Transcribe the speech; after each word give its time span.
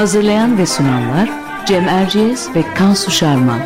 Hazırlayan 0.00 0.58
ve 0.58 0.66
sunanlar 0.66 1.30
Cem 1.66 1.88
Erciyes 1.88 2.54
ve 2.54 2.74
Kansu 2.74 3.10
Şarman. 3.10 3.60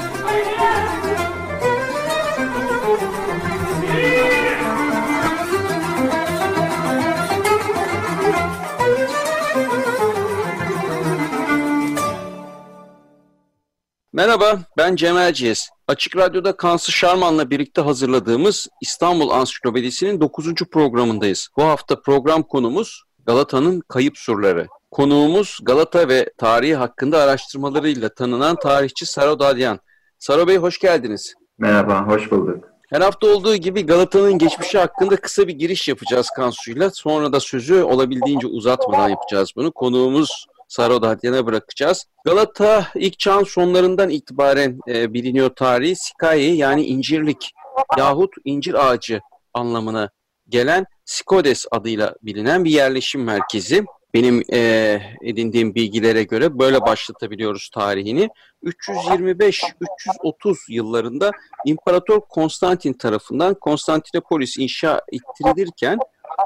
Merhaba, 14.13 14.59
ben 14.77 14.97
Cem 14.97 15.17
Erciyes. 15.17 15.69
Açık 15.89 16.17
Radyo'da 16.17 16.57
Kansı 16.57 16.93
Şarman'la 16.93 17.51
birlikte 17.51 17.81
hazırladığımız 17.81 18.69
İstanbul 18.81 19.31
Ansiklopedisi'nin 19.31 20.21
9. 20.21 20.55
programındayız. 20.55 21.49
Bu 21.57 21.63
hafta 21.63 22.01
program 22.01 22.43
konumuz 22.43 23.03
Galata'nın 23.27 23.81
kayıp 23.89 24.19
surları. 24.19 24.67
Konuğumuz 24.95 25.59
Galata 25.63 26.09
ve 26.09 26.33
tarihi 26.39 26.75
hakkında 26.75 27.19
araştırmalarıyla 27.19 28.09
tanınan 28.09 28.57
tarihçi 28.57 29.07
Saro 29.07 29.39
Dadyan. 29.39 29.81
Saro 30.19 30.47
Bey 30.47 30.57
hoş 30.57 30.79
geldiniz. 30.79 31.35
Merhaba, 31.59 32.07
hoş 32.07 32.31
bulduk. 32.31 32.65
Her 32.91 33.01
hafta 33.01 33.27
olduğu 33.27 33.57
gibi 33.57 33.87
Galata'nın 33.87 34.39
geçmişi 34.39 34.79
hakkında 34.79 35.17
kısa 35.17 35.49
bir 35.49 35.53
giriş 35.53 35.89
yapacağız 35.89 36.29
Kansu'yla. 36.37 36.91
Sonra 36.91 37.33
da 37.33 37.41
sözü 37.41 37.83
olabildiğince 37.83 38.47
uzatmadan 38.47 39.09
yapacağız 39.09 39.53
bunu. 39.57 39.73
Konuğumuz 39.73 40.47
Saro 40.69 41.03
Dadyan'a 41.03 41.47
bırakacağız. 41.47 42.05
Galata 42.25 42.87
ilk 42.95 43.19
çağın 43.19 43.45
sonlarından 43.45 44.11
itibaren 44.11 44.79
e, 44.89 45.13
biliniyor 45.13 45.51
tarihi. 45.51 45.97
Sikayi 45.97 46.57
yani 46.57 46.87
incirlik 46.87 47.53
yahut 47.99 48.35
incir 48.45 48.89
ağacı 48.89 49.21
anlamına 49.55 50.11
gelen 50.49 50.87
Skodes 51.05 51.67
adıyla 51.71 52.15
bilinen 52.23 52.65
bir 52.65 52.71
yerleşim 52.71 53.25
merkezi. 53.25 53.85
Benim 54.15 54.43
e, 54.53 55.01
edindiğim 55.23 55.75
bilgilere 55.75 56.23
göre 56.23 56.59
böyle 56.59 56.81
başlatabiliyoruz 56.81 57.71
tarihini. 57.75 58.29
325-330 58.65 60.57
yıllarında 60.69 61.31
İmparator 61.65 62.21
Konstantin 62.21 62.93
tarafından 62.93 63.55
Konstantinopolis 63.55 64.59
inşa 64.59 65.01
ettirilirken 65.13 65.99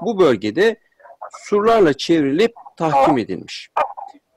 bu 0.03 0.19
bölgede 0.19 0.77
surlarla 1.33 1.93
çevrilip 1.93 2.53
tahkim 2.77 3.19
edilmiş. 3.19 3.69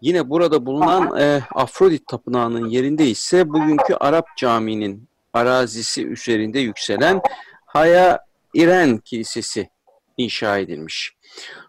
Yine 0.02 0.30
burada 0.30 0.66
bulunan 0.66 1.20
e, 1.20 1.42
Afrodit 1.56 2.08
Tapınağı'nın 2.08 2.70
yerinde 2.70 3.08
ise 3.08 3.50
bugünkü 3.50 3.94
Arap 3.94 4.28
Camii'nin 4.38 5.08
arazisi 5.34 6.08
üzerinde 6.08 6.60
yükselen 6.60 7.22
Haya 7.66 8.26
İren 8.54 8.98
Kilisesi 8.98 9.70
inşa 10.18 10.58
edilmiş. 10.58 11.16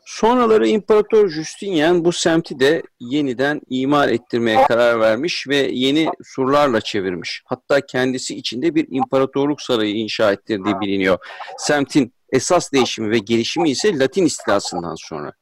Sonraları 0.04 0.68
İmparator 0.68 1.28
Justinian 1.28 2.04
bu 2.04 2.12
semti 2.12 2.60
de 2.60 2.82
yeniden 3.00 3.60
imar 3.70 4.08
ettirmeye 4.08 4.62
karar 4.62 5.00
vermiş 5.00 5.48
ve 5.48 5.56
yeni 5.56 6.08
surlarla 6.24 6.80
çevirmiş. 6.80 7.42
Hatta 7.44 7.80
kendisi 7.80 8.36
içinde 8.36 8.74
bir 8.74 8.86
imparatorluk 8.90 9.62
sarayı 9.62 9.94
inşa 9.94 10.32
ettirdiği 10.32 10.80
biliniyor. 10.80 11.18
Semtin 11.58 12.14
esas 12.32 12.72
değişimi 12.72 13.10
ve 13.10 13.18
gelişimi 13.18 13.70
ise 13.70 13.98
Latin 13.98 14.24
istilasından 14.24 14.94
sonra. 14.94 15.32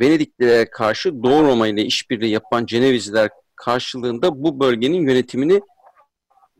Venediklilere 0.00 0.70
karşı 0.70 1.22
Doğu 1.22 1.44
Roma 1.44 1.68
ile 1.68 1.84
işbirliği 1.84 2.30
yapan 2.30 2.66
Cenevizliler 2.66 3.30
karşılığında 3.56 4.42
bu 4.42 4.60
bölgenin 4.60 5.06
yönetimini 5.08 5.60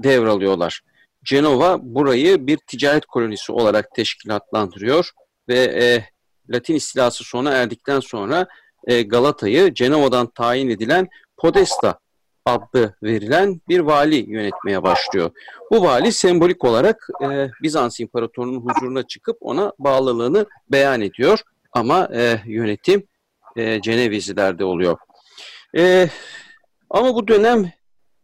devralıyorlar. 0.03 0.81
Cenova 1.25 1.79
burayı 1.83 2.47
bir 2.47 2.57
ticaret 2.57 3.07
kolonisi 3.07 3.53
olarak 3.53 3.95
teşkilatlandırıyor 3.95 5.11
ve 5.49 5.59
e, 5.59 6.05
Latin 6.51 6.75
istilası 6.75 7.25
sona 7.25 7.51
erdikten 7.51 8.01
sonra 8.01 8.47
e, 8.87 9.03
Galata'yı 9.03 9.75
Cenova'dan 9.75 10.27
tayin 10.27 10.69
edilen 10.69 11.09
Podesta 11.37 11.99
adlı 12.45 12.95
verilen 13.03 13.61
bir 13.69 13.81
vali 13.81 14.31
yönetmeye 14.31 14.83
başlıyor. 14.83 15.31
Bu 15.71 15.83
vali 15.83 16.13
sembolik 16.13 16.65
olarak 16.65 17.09
e, 17.23 17.51
Bizans 17.63 18.01
İmparatorluğu'nun 18.01 18.69
huzuruna 18.69 19.03
çıkıp 19.03 19.37
ona 19.41 19.73
bağlılığını 19.79 20.47
beyan 20.69 21.01
ediyor. 21.01 21.39
Ama 21.73 22.09
e, 22.15 22.41
yönetim 22.47 23.07
e, 23.57 23.81
Cenevizlilerde 23.81 24.65
oluyor. 24.65 24.99
E, 25.77 26.09
ama 26.91 27.15
bu 27.15 27.29
dönem 27.29 27.73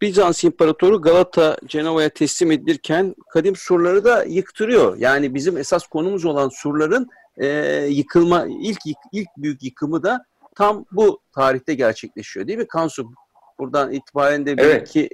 Bizans 0.00 0.44
İmparatoru 0.44 1.02
Galata 1.02 1.56
Cenova'ya 1.66 2.08
teslim 2.08 2.52
edilirken 2.52 3.14
kadim 3.32 3.56
surları 3.56 4.04
da 4.04 4.24
yıktırıyor. 4.24 4.96
Yani 4.96 5.34
bizim 5.34 5.56
esas 5.56 5.86
konumuz 5.86 6.24
olan 6.24 6.48
surların 6.48 7.08
e, 7.38 7.48
yıkılma 7.90 8.46
ilk 8.60 8.78
ilk 9.12 9.28
büyük 9.36 9.62
yıkımı 9.62 10.02
da 10.02 10.24
tam 10.54 10.84
bu 10.92 11.20
tarihte 11.34 11.74
gerçekleşiyor 11.74 12.46
değil 12.46 12.58
mi 12.58 12.66
Kansu? 12.66 13.10
Buradan 13.58 13.92
itibaren 13.92 14.46
de 14.46 14.54
evet. 14.58 14.80
belki 14.80 15.08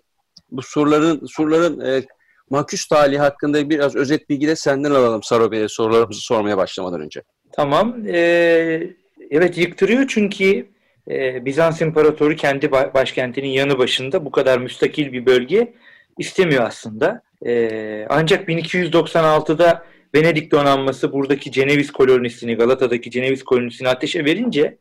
bu 0.51 0.63
surların 0.63 1.27
surların 1.27 1.81
e, 1.81 2.03
maküs 2.51 2.87
talihi 2.87 3.19
hakkında 3.19 3.71
biraz 3.71 3.97
özet 3.97 4.29
bilgi 4.31 4.47
de 4.47 4.57
senden 4.57 4.91
alalım 4.91 5.23
Saro 5.23 5.51
Bey'e 5.51 5.69
sorularımızı 5.69 6.21
sormaya 6.21 6.57
başlamadan 6.57 7.01
önce. 7.01 7.23
Tamam. 7.53 7.97
Ee, 8.07 8.91
evet 9.31 9.59
yıktırıyor 9.59 10.05
çünkü 10.09 10.67
e, 11.11 11.45
Bizans 11.45 11.81
İmparatoru 11.81 12.37
kendi 12.37 12.73
başkentinin 12.73 13.49
yanı 13.49 13.79
başında 13.79 14.25
bu 14.25 14.31
kadar 14.31 14.59
müstakil 14.59 15.13
bir 15.13 15.27
bölge 15.27 15.73
istemiyor 16.19 16.65
aslında. 16.65 17.23
E, 17.47 18.07
ancak 18.09 18.49
1296'da 18.49 19.85
Venedik 20.15 20.53
donanması 20.53 21.13
buradaki 21.13 21.53
Ceneviz 21.53 21.93
kolonisini, 21.93 22.55
Galata'daki 22.55 23.11
Ceneviz 23.11 23.45
kolonisini 23.45 23.89
ateşe 23.89 24.25
verince 24.25 24.79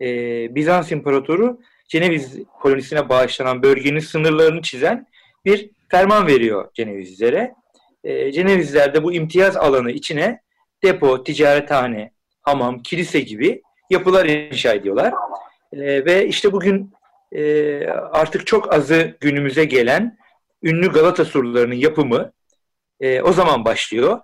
e, 0.00 0.06
Bizans 0.54 0.92
İmparatoru 0.92 1.60
Ceneviz 1.88 2.38
kolonisine 2.60 3.08
bağışlanan 3.08 3.62
bölgenin 3.62 3.98
sınırlarını 3.98 4.62
çizen 4.62 5.06
bir 5.44 5.70
ferman 5.88 6.26
veriyor 6.26 6.70
Cenevizlilere. 6.74 7.54
E, 8.04 8.32
Cenevizliler 8.32 8.94
de 8.94 9.02
bu 9.02 9.12
imtiyaz 9.12 9.56
alanı 9.56 9.90
içine 9.90 10.40
depo, 10.84 11.24
ticarethane, 11.24 12.12
hamam, 12.42 12.82
kilise 12.82 13.20
gibi 13.20 13.62
yapılar 13.90 14.26
inşa 14.26 14.72
ediyorlar. 14.72 15.14
E, 15.72 16.04
ve 16.04 16.26
işte 16.26 16.52
bugün 16.52 16.92
e, 17.32 17.84
artık 17.88 18.46
çok 18.46 18.74
azı 18.74 19.16
günümüze 19.20 19.64
gelen 19.64 20.18
ünlü 20.62 20.92
Galata 20.92 21.24
surlarının 21.24 21.74
yapımı 21.74 22.32
e, 23.00 23.22
o 23.22 23.32
zaman 23.32 23.64
başlıyor. 23.64 24.20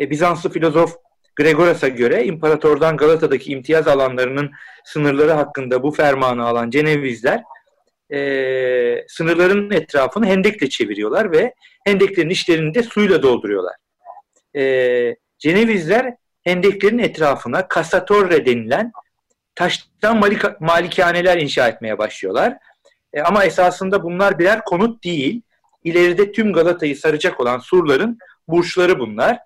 E, 0.00 0.10
Bizanslı 0.10 0.50
filozof 0.50 0.96
Gregoras'a 1.36 1.88
göre 1.88 2.24
imparatordan 2.24 2.96
Galata'daki 2.96 3.52
imtiyaz 3.52 3.88
alanlarının 3.88 4.50
sınırları 4.84 5.32
hakkında 5.32 5.82
bu 5.82 5.90
fermanı 5.90 6.46
alan 6.46 6.70
Cenevizler 6.70 7.42
e, 8.12 9.04
sınırların 9.08 9.70
etrafını 9.70 10.26
hendekle 10.26 10.68
çeviriyorlar 10.68 11.32
ve 11.32 11.54
hendeklerin 11.84 12.30
içlerini 12.30 12.74
de 12.74 12.82
suyla 12.82 13.22
dolduruyorlar. 13.22 13.74
E, 14.56 15.16
Cenevizler 15.38 16.14
hendeklerin 16.44 16.98
etrafına 16.98 17.66
Casatorre 17.74 18.46
denilen 18.46 18.92
taştan 19.54 20.18
malik 20.18 20.60
malikaneler 20.60 21.38
inşa 21.38 21.68
etmeye 21.68 21.98
başlıyorlar. 21.98 22.56
E, 23.12 23.20
ama 23.22 23.44
esasında 23.44 24.02
bunlar 24.02 24.38
birer 24.38 24.64
konut 24.64 25.04
değil. 25.04 25.42
İleride 25.84 26.32
tüm 26.32 26.52
Galata'yı 26.52 26.96
saracak 26.96 27.40
olan 27.40 27.58
surların 27.58 28.18
burçları 28.48 28.98
bunlar. 28.98 29.38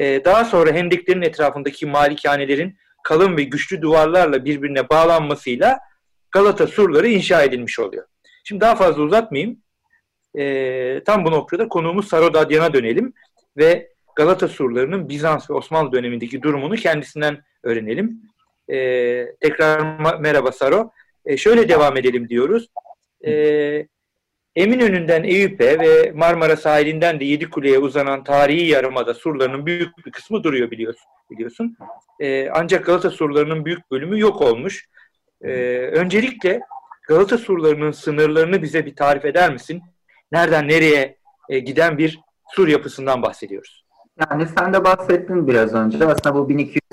E, 0.00 0.24
daha 0.24 0.44
sonra 0.44 0.72
hendeklerin 0.72 1.22
etrafındaki 1.22 1.86
malikanelerin 1.86 2.76
kalın 3.04 3.36
ve 3.36 3.42
güçlü 3.42 3.82
duvarlarla 3.82 4.44
birbirine 4.44 4.88
bağlanmasıyla 4.88 5.78
Galata 6.30 6.66
surları 6.66 7.08
inşa 7.08 7.42
edilmiş 7.42 7.78
oluyor. 7.78 8.06
Şimdi 8.44 8.60
daha 8.60 8.74
fazla 8.74 9.02
uzatmayayım. 9.02 9.62
E, 10.38 11.04
tam 11.04 11.24
bu 11.24 11.30
noktada 11.30 11.68
konuğumuz 11.68 12.08
Sarodadyan'a 12.08 12.74
dönelim 12.74 13.12
ve 13.56 13.88
Galata 14.16 14.48
surlarının 14.48 15.08
Bizans 15.08 15.50
ve 15.50 15.54
Osmanlı 15.54 15.92
dönemindeki 15.92 16.42
durumunu 16.42 16.76
kendisinden 16.76 17.42
öğrenelim. 17.62 18.20
E, 18.68 18.76
tekrar 19.40 19.98
merhaba 20.20 20.52
Saro. 20.52 20.90
E, 21.26 21.36
şöyle 21.36 21.68
devam 21.68 21.96
edelim 21.96 22.28
diyoruz. 22.28 22.68
E, 23.26 23.32
Eminönü'nden 24.56 25.24
Eyüp'e 25.24 25.78
ve 25.78 26.12
Marmara 26.14 26.56
sahilinden 26.56 27.20
de 27.20 27.24
Yedikule'ye 27.24 27.78
uzanan 27.78 28.24
tarihi 28.24 28.66
yarımada 28.66 29.14
surlarının 29.14 29.66
büyük 29.66 30.06
bir 30.06 30.12
kısmı 30.12 30.44
duruyor 30.44 30.70
biliyorsun. 30.70 31.10
biliyorsun. 31.30 31.76
Ee, 32.20 32.50
ancak 32.50 32.86
Galata 32.86 33.10
surlarının 33.10 33.64
büyük 33.64 33.90
bölümü 33.90 34.20
yok 34.20 34.40
olmuş. 34.40 34.88
Ee, 35.42 35.50
öncelikle 35.92 36.60
Galata 37.08 37.38
surlarının 37.38 37.90
sınırlarını 37.90 38.62
bize 38.62 38.86
bir 38.86 38.96
tarif 38.96 39.24
eder 39.24 39.52
misin? 39.52 39.82
Nereden 40.32 40.68
nereye 40.68 41.16
e, 41.48 41.58
giden 41.58 41.98
bir 41.98 42.20
sur 42.54 42.68
yapısından 42.68 43.22
bahsediyoruz. 43.22 43.84
Yani 44.20 44.46
sen 44.58 44.72
de 44.74 44.84
bahsettin 44.84 45.46
biraz 45.46 45.74
önce. 45.74 46.06
Aslında 46.06 46.34
bu 46.34 46.48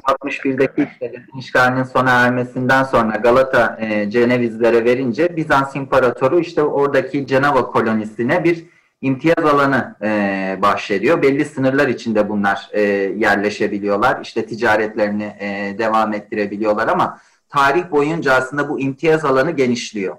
1261'deki 0.07 0.89
işte 0.91 1.25
işgalinin 1.39 1.83
sona 1.83 2.11
ermesinden 2.11 2.83
sonra 2.83 3.15
Galata 3.15 3.77
e, 3.81 4.09
Cenevizlere 4.09 4.85
verince 4.85 5.35
Bizans 5.35 5.75
İmparatoru 5.75 6.39
işte 6.39 6.63
oradaki 6.63 7.27
Cenova 7.27 7.65
kolonisine 7.65 8.43
bir 8.43 8.65
imtiyaz 9.01 9.45
alanı 9.45 9.95
e, 10.01 10.57
bahşediyor. 10.61 11.21
Belli 11.21 11.45
sınırlar 11.45 11.87
içinde 11.87 12.29
bunlar 12.29 12.69
e, 12.71 12.81
yerleşebiliyorlar. 13.17 14.21
İşte 14.21 14.45
ticaretlerini 14.45 15.35
e, 15.39 15.75
devam 15.77 16.13
ettirebiliyorlar 16.13 16.87
ama 16.87 17.19
tarih 17.49 17.91
boyunca 17.91 18.33
aslında 18.33 18.69
bu 18.69 18.79
imtiyaz 18.79 19.25
alanı 19.25 19.51
genişliyor 19.51 20.17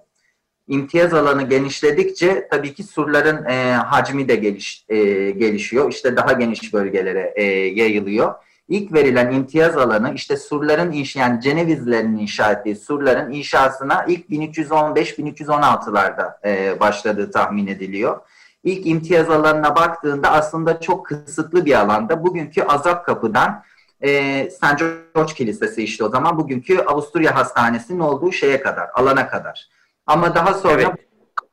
imtiyaz 0.68 1.14
alanı 1.14 1.48
genişledikçe 1.48 2.48
tabii 2.50 2.74
ki 2.74 2.82
surların 2.82 3.44
e, 3.44 3.72
hacmi 3.72 4.28
de 4.28 4.36
geliş, 4.36 4.84
e, 4.88 4.96
gelişiyor. 5.30 5.92
İşte 5.92 6.16
daha 6.16 6.32
geniş 6.32 6.72
bölgelere 6.74 7.32
e, 7.36 7.42
yayılıyor. 7.52 8.34
İlk 8.68 8.92
verilen 8.92 9.32
imtiyaz 9.32 9.76
alanı 9.76 10.14
işte 10.14 10.36
surların 10.36 10.92
inşa 10.92 11.20
yani 11.20 11.40
Cenevizlerin 11.40 12.16
inşa 12.16 12.52
ettiği 12.52 12.76
surların 12.76 13.32
inşasına 13.32 14.04
ilk 14.08 14.30
1315-1316'larda 14.30 16.32
e, 16.44 16.80
başladığı 16.80 17.30
tahmin 17.30 17.66
ediliyor. 17.66 18.20
İlk 18.64 18.86
imtiyaz 18.86 19.30
alanına 19.30 19.76
baktığında 19.76 20.30
aslında 20.30 20.80
çok 20.80 21.06
kısıtlı 21.06 21.64
bir 21.64 21.80
alanda 21.80 22.24
bugünkü 22.24 22.62
Azap 22.62 23.06
Kapı'dan 23.06 23.62
e, 24.00 24.50
St. 24.50 24.78
George 25.14 25.34
Kilisesi 25.34 25.82
işte 25.82 26.04
o 26.04 26.08
zaman 26.08 26.38
bugünkü 26.38 26.78
Avusturya 26.78 27.34
Hastanesi'nin 27.34 28.00
olduğu 28.00 28.32
şeye 28.32 28.60
kadar, 28.60 28.88
alana 28.94 29.28
kadar. 29.28 29.68
Ama 30.06 30.34
daha 30.34 30.54
sonra 30.54 30.82
evet. 30.82 31.07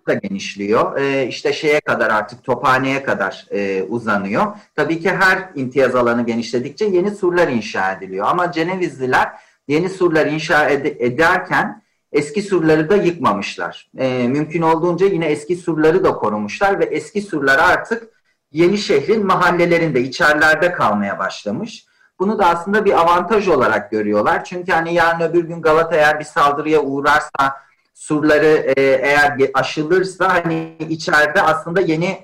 Da 0.08 0.14
genişliyor. 0.14 0.98
E, 0.98 1.28
işte 1.28 1.54
şeye 1.54 1.80
kadar 1.80 2.10
artık 2.10 2.44
tophaneye 2.44 3.04
kadar 3.04 3.46
e, 3.52 3.84
uzanıyor. 3.84 4.46
Tabii 4.76 5.00
ki 5.00 5.10
her 5.10 5.50
imtiyaz 5.56 5.96
alanı 5.96 6.26
genişledikçe 6.26 6.86
yeni 6.86 7.12
surlar 7.12 7.48
inşa 7.48 7.92
ediliyor. 7.92 8.26
Ama 8.30 8.52
Cenevizliler 8.52 9.30
yeni 9.68 9.90
surlar 9.90 10.26
inşa 10.26 10.70
ed- 10.70 11.04
ederken 11.04 11.82
eski 12.12 12.42
surları 12.42 12.90
da 12.90 12.96
yıkmamışlar. 12.96 13.90
E, 13.98 14.28
mümkün 14.28 14.62
olduğunca 14.62 15.06
yine 15.06 15.26
eski 15.26 15.56
surları 15.56 16.04
da 16.04 16.12
korumuşlar 16.14 16.80
ve 16.80 16.86
eski 16.86 17.22
surlar 17.22 17.60
artık 17.60 18.10
yeni 18.52 18.78
şehrin 18.78 19.26
mahallelerinde, 19.26 20.02
içerilerde 20.02 20.72
kalmaya 20.72 21.20
başlamış. 21.20 21.86
Bunu 22.20 22.40
da 22.40 22.46
aslında 22.46 22.86
bir 22.86 23.00
avantaj 23.00 23.48
olarak 23.48 23.92
görüyorlar. 23.92 24.44
Çünkü 24.44 24.72
hani 24.72 24.94
yarın 24.94 25.20
öbür 25.20 25.44
gün 25.44 25.62
Galata 25.62 25.96
eğer 25.96 26.20
bir 26.20 26.26
saldırıya 26.26 26.82
uğrarsa 26.82 27.66
surları 28.06 28.74
e, 28.78 28.82
eğer 28.82 29.38
aşılırsa 29.54 30.34
hani 30.34 30.76
içeride 30.90 31.42
aslında 31.42 31.82
yeni 31.82 32.18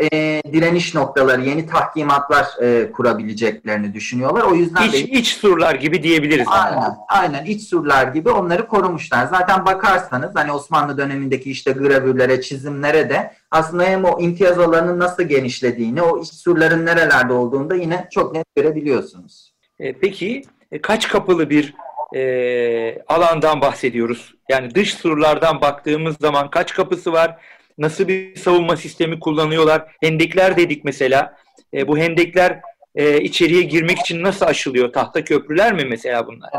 e, 0.00 0.08
direniş 0.52 0.94
noktaları, 0.94 1.42
yeni 1.42 1.66
tahkimatlar 1.66 2.46
e, 2.62 2.92
kurabileceklerini 2.92 3.94
düşünüyorlar. 3.94 4.42
O 4.42 4.54
yüzden 4.54 4.88
iç, 4.88 4.92
de, 4.92 4.98
iç 4.98 5.28
surlar 5.28 5.74
gibi 5.74 6.02
diyebiliriz. 6.02 6.46
Aynen, 6.50 6.80
yani. 6.80 6.94
aynen 7.08 7.44
iç 7.44 7.62
surlar 7.68 8.06
gibi 8.06 8.30
onları 8.30 8.66
korumuşlar. 8.66 9.26
Zaten 9.26 9.66
bakarsanız 9.66 10.30
hani 10.34 10.52
Osmanlı 10.52 10.98
dönemindeki 10.98 11.50
işte 11.50 11.72
gravürlere, 11.72 12.40
çizimlere 12.40 13.10
de 13.10 13.32
aslında 13.50 13.84
hem 13.84 14.04
o 14.04 14.20
imtiyaz 14.20 14.58
alanının 14.58 14.98
nasıl 14.98 15.22
genişlediğini, 15.22 16.02
o 16.02 16.22
iç 16.22 16.32
surların 16.32 16.86
nerelerde 16.86 17.32
olduğunu 17.32 17.70
da 17.70 17.74
yine 17.74 18.08
çok 18.10 18.34
net 18.34 18.46
görebiliyorsunuz. 18.56 19.54
E, 19.78 19.92
peki 19.92 20.42
e, 20.72 20.80
kaç 20.80 21.08
kapılı 21.08 21.50
bir 21.50 21.74
e, 22.14 23.02
alandan 23.08 23.60
bahsediyoruz. 23.60 24.34
Yani 24.48 24.74
dış 24.74 24.94
surlardan 24.94 25.60
baktığımız 25.60 26.16
zaman 26.20 26.50
kaç 26.50 26.74
kapısı 26.74 27.12
var, 27.12 27.36
nasıl 27.78 28.08
bir 28.08 28.36
savunma 28.36 28.76
sistemi 28.76 29.20
kullanıyorlar. 29.20 29.96
Hendekler 30.02 30.56
dedik 30.56 30.84
mesela. 30.84 31.36
E, 31.74 31.88
bu 31.88 31.98
hendekler 31.98 32.60
e, 32.94 33.20
içeriye 33.20 33.62
girmek 33.62 33.98
için 33.98 34.22
nasıl 34.22 34.46
aşılıyor? 34.46 34.92
Tahta 34.92 35.24
köprüler 35.24 35.72
mi 35.72 35.84
mesela 35.84 36.26
bunlar? 36.26 36.50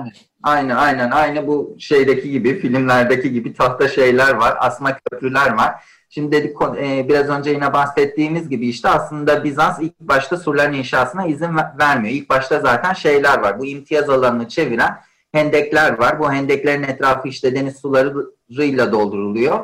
Aynen 0.43 0.75
aynen 0.75 1.11
aynı 1.11 1.47
bu 1.47 1.75
şeydeki 1.79 2.31
gibi 2.31 2.59
filmlerdeki 2.59 3.31
gibi 3.31 3.53
tahta 3.53 3.87
şeyler 3.87 4.33
var. 4.33 4.57
Asma 4.59 4.97
köprüler 4.97 5.53
var. 5.53 5.75
Şimdi 6.09 6.31
dedik 6.31 6.55
e, 6.77 7.07
biraz 7.09 7.29
önce 7.29 7.49
yine 7.49 7.73
bahsettiğimiz 7.73 8.49
gibi 8.49 8.67
işte 8.67 8.89
aslında 8.89 9.43
Bizans 9.43 9.79
ilk 9.81 9.99
başta 9.99 10.37
surların 10.37 10.73
inşasına 10.73 11.25
izin 11.25 11.49
vermiyor. 11.79 12.15
İlk 12.15 12.29
başta 12.29 12.59
zaten 12.59 12.93
şeyler 12.93 13.39
var. 13.39 13.59
Bu 13.59 13.65
imtiyaz 13.65 14.09
alanını 14.09 14.47
çeviren 14.47 14.97
hendekler 15.35 15.99
var. 15.99 16.19
Bu 16.19 16.33
hendeklerin 16.33 16.83
etrafı 16.83 17.27
işte 17.27 17.55
deniz 17.55 17.77
sularıyla 17.77 18.91
dolduruluyor. 18.91 19.59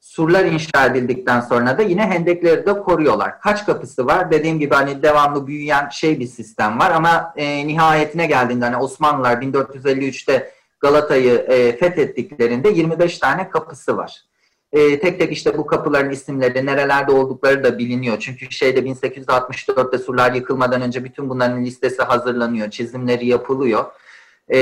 Surlar 0.00 0.44
inşa 0.44 0.86
edildikten 0.86 1.40
sonra 1.40 1.78
da 1.78 1.82
yine 1.82 2.02
hendekleri 2.02 2.66
de 2.66 2.72
koruyorlar. 2.72 3.40
Kaç 3.40 3.66
kapısı 3.66 4.06
var? 4.06 4.30
Dediğim 4.30 4.58
gibi 4.58 4.74
hani 4.74 5.02
devamlı 5.02 5.46
büyüyen 5.46 5.88
şey 5.88 6.20
bir 6.20 6.26
sistem 6.26 6.78
var 6.78 6.90
ama 6.90 7.32
e, 7.36 7.66
nihayetine 7.66 8.26
geldiğinde 8.26 8.64
hani 8.64 8.76
Osmanlılar 8.76 9.36
1453'te 9.42 10.52
Galata'yı 10.80 11.34
e, 11.34 11.76
fethettiklerinde 11.76 12.68
25 12.68 13.18
tane 13.18 13.50
kapısı 13.50 13.96
var. 13.96 14.22
E, 14.72 15.00
tek 15.00 15.18
tek 15.18 15.32
işte 15.32 15.58
bu 15.58 15.66
kapıların 15.66 16.10
isimleri 16.10 16.66
nerelerde 16.66 17.12
oldukları 17.12 17.64
da 17.64 17.78
biliniyor. 17.78 18.18
Çünkü 18.20 18.50
şeyde 18.50 18.80
1864'te 18.80 19.98
surlar 19.98 20.32
yıkılmadan 20.32 20.82
önce 20.82 21.04
bütün 21.04 21.28
bunların 21.28 21.64
listesi 21.64 22.02
hazırlanıyor, 22.02 22.70
çizimleri 22.70 23.26
yapılıyor. 23.26 23.84
E, 24.48 24.58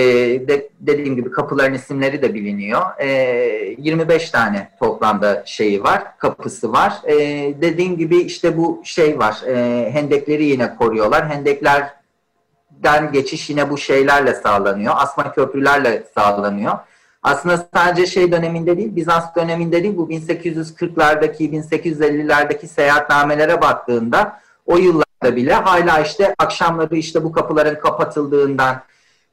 de, 0.48 0.69
dediğim 0.81 1.16
gibi 1.16 1.31
kapıların 1.31 1.75
isimleri 1.75 2.22
de 2.22 2.34
biliniyor. 2.34 2.82
E, 2.98 3.08
ee, 3.08 3.76
25 3.78 4.31
tane 4.31 4.70
toplamda 4.78 5.42
şeyi 5.46 5.82
var, 5.82 6.19
kapısı 6.19 6.72
var. 6.72 6.92
E, 7.04 7.16
dediğim 7.60 7.96
gibi 7.96 8.16
işte 8.16 8.56
bu 8.56 8.81
şey 8.84 9.19
var, 9.19 9.42
e, 9.46 9.90
hendekleri 9.92 10.44
yine 10.44 10.76
koruyorlar. 10.76 11.28
Hendeklerden 11.28 13.12
geçiş 13.12 13.50
yine 13.50 13.70
bu 13.70 13.78
şeylerle 13.78 14.34
sağlanıyor, 14.34 14.94
asma 14.96 15.32
köprülerle 15.32 16.02
sağlanıyor. 16.14 16.78
Aslında 17.22 17.69
sadece 17.75 18.06
şey 18.06 18.32
döneminde 18.32 18.76
değil, 18.76 18.96
Bizans 18.96 19.34
döneminde 19.36 19.82
değil, 19.82 19.96
bu 19.96 20.10
1840'lardaki, 20.10 21.50
1850'lerdeki 21.50 22.66
seyahatnamelere 22.66 23.60
baktığında 23.60 24.40
o 24.66 24.76
yıllarda 24.76 25.36
bile 25.36 25.54
hala 25.54 26.00
işte 26.00 26.34
akşamları 26.38 26.96
işte 26.96 27.25
bu 27.25 27.32
kapıların 27.32 27.81
kapatıldığından, 27.81 28.82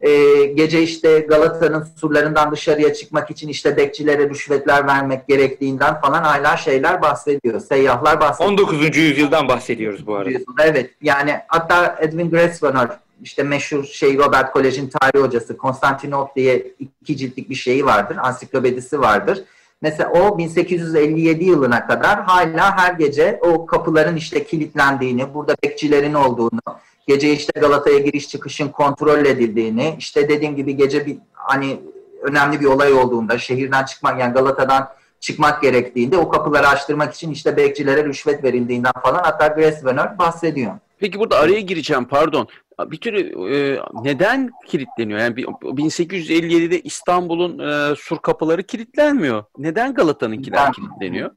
e, 0.02 0.44
gece 0.46 0.82
işte 0.82 1.20
Galata'nın 1.20 1.88
surlarından 1.96 2.52
dışarıya 2.52 2.94
çıkmak 2.94 3.32
için 3.32 3.48
işte 3.48 3.78
bekçilere 3.78 4.30
rüşvetler 4.30 4.88
vermek 4.88 5.28
gerektiğinden 5.28 6.02
falan 6.02 6.24
hala 6.24 6.58
şeyler 6.58 7.02
bahsediyor. 7.02 7.60
Seyyahlar 7.60 8.22
bahsediyor. 8.22 8.52
19. 8.52 8.98
yüzyıldan 8.98 9.48
bahsediyoruz 9.48 10.08
bu 10.08 10.16
arada. 10.16 10.30
Evet. 10.64 10.92
Yani 11.02 11.36
hatta 11.48 11.98
Edwin 12.02 12.30
Grasvenor 12.30 12.88
işte 13.24 13.44
meşhur 13.44 13.84
şey 13.84 14.18
Robert 14.18 14.54
Kolej'in 14.54 14.90
tarih 14.90 15.26
hocası 15.26 15.58
Konstantinop 15.58 16.36
diye 16.36 16.68
iki 17.02 17.18
ciltlik 17.18 17.50
bir 17.50 17.56
şeyi 17.56 17.86
vardır. 17.86 18.18
Ansiklopedisi 18.22 19.00
vardır. 19.00 19.44
Mesela 19.82 20.10
o 20.10 20.38
1857 20.38 21.44
yılına 21.44 21.88
kadar 21.88 22.24
hala 22.24 22.78
her 22.78 22.94
gece 22.94 23.40
o 23.42 23.66
kapıların 23.66 24.16
işte 24.16 24.44
kilitlendiğini, 24.44 25.34
burada 25.34 25.56
bekçilerin 25.64 26.14
olduğunu, 26.14 26.62
Gece 27.08 27.34
işte 27.34 27.60
Galata'ya 27.60 28.00
giriş 28.00 28.30
çıkışın 28.30 28.68
kontrol 28.68 29.26
edildiğini, 29.26 29.96
işte 30.00 30.30
dediğim 30.30 30.56
gibi 30.56 30.76
gece 30.76 31.06
bir 31.06 31.18
hani 31.34 31.80
önemli 32.22 32.60
bir 32.60 32.66
olay 32.66 32.94
olduğunda 32.94 33.38
şehirden 33.38 33.86
çıkmak 33.86 34.20
yani 34.20 34.34
Galata'dan 34.34 34.90
çıkmak 35.20 35.62
gerektiğinde 35.62 36.18
o 36.18 36.30
kapıları 36.30 36.68
açtırmak 36.68 37.14
için 37.14 37.32
işte 37.32 37.58
bekçilere 37.58 38.06
rüşvet 38.06 38.44
verildiğinden 38.44 38.94
falan 39.04 39.24
hatta 39.24 39.48
Grasvenor 39.48 40.18
bahsediyor. 40.20 40.74
Peki 41.00 41.20
burada 41.20 41.40
araya 41.40 41.62
gireceğim 41.62 42.06
pardon. 42.06 42.48
Bir 42.86 42.98
tür 42.98 43.14
e, 43.14 43.80
neden 44.04 44.52
kilitleniyor? 44.68 45.20
Yani 45.20 45.42
1857'de 45.42 46.82
İstanbul'un 46.82 47.60
e, 47.60 47.96
sur 47.96 48.18
kapıları 48.18 48.64
kilitlenmiyor. 48.64 49.44
Neden 49.58 49.94
Galata'nınkiler 49.94 50.58
yani, 50.58 50.72
kilitleniyor? 50.72 51.32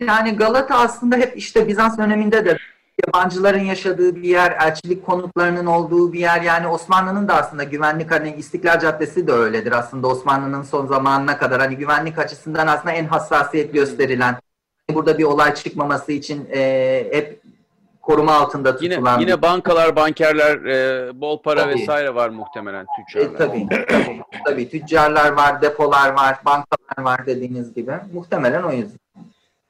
Yani 0.00 0.36
Galata 0.36 0.78
aslında 0.78 1.16
hep 1.16 1.36
işte 1.36 1.68
Bizans 1.68 1.98
döneminde 1.98 2.44
de 2.44 2.58
yabancıların 3.06 3.64
yaşadığı 3.64 4.16
bir 4.16 4.22
yer, 4.22 4.56
elçilik 4.60 5.06
konutlarının 5.06 5.66
olduğu 5.66 6.12
bir 6.12 6.20
yer. 6.20 6.42
Yani 6.42 6.68
Osmanlı'nın 6.68 7.28
da 7.28 7.34
aslında 7.34 7.64
güvenlik 7.64 8.10
hani 8.10 8.34
İstiklal 8.38 8.80
Caddesi 8.80 9.26
de 9.26 9.32
öyledir 9.32 9.72
aslında 9.72 10.08
Osmanlı'nın 10.08 10.62
son 10.62 10.86
zamanına 10.86 11.38
kadar 11.38 11.60
hani 11.60 11.76
güvenlik 11.76 12.18
açısından 12.18 12.66
aslında 12.66 12.94
en 12.94 13.04
hassasiyet 13.04 13.72
gösterilen. 13.72 14.36
Burada 14.90 15.18
bir 15.18 15.24
olay 15.24 15.54
çıkmaması 15.54 16.12
için 16.12 16.48
e, 16.52 17.08
hep 17.12 17.40
koruma 18.02 18.32
altında 18.32 18.76
tutulan. 18.76 19.20
Yine, 19.20 19.30
yine 19.30 19.42
bankalar, 19.42 19.96
bankerler, 19.96 20.64
e, 20.64 21.20
bol 21.20 21.42
para 21.42 21.62
tabii. 21.62 21.74
vesaire 21.74 22.14
var 22.14 22.28
muhtemelen 22.28 22.86
tüccarlar. 22.96 23.34
E, 23.34 23.36
tabii, 23.36 23.66
tabii, 23.68 24.20
tabii. 24.44 24.68
Tüccarlar 24.68 25.32
var, 25.32 25.62
depolar 25.62 26.12
var, 26.12 26.36
bankalar 26.44 26.98
var 26.98 27.26
dediğiniz 27.26 27.74
gibi. 27.74 27.92
Muhtemelen 28.12 28.62
o 28.62 28.72
yüzden. 28.72 28.98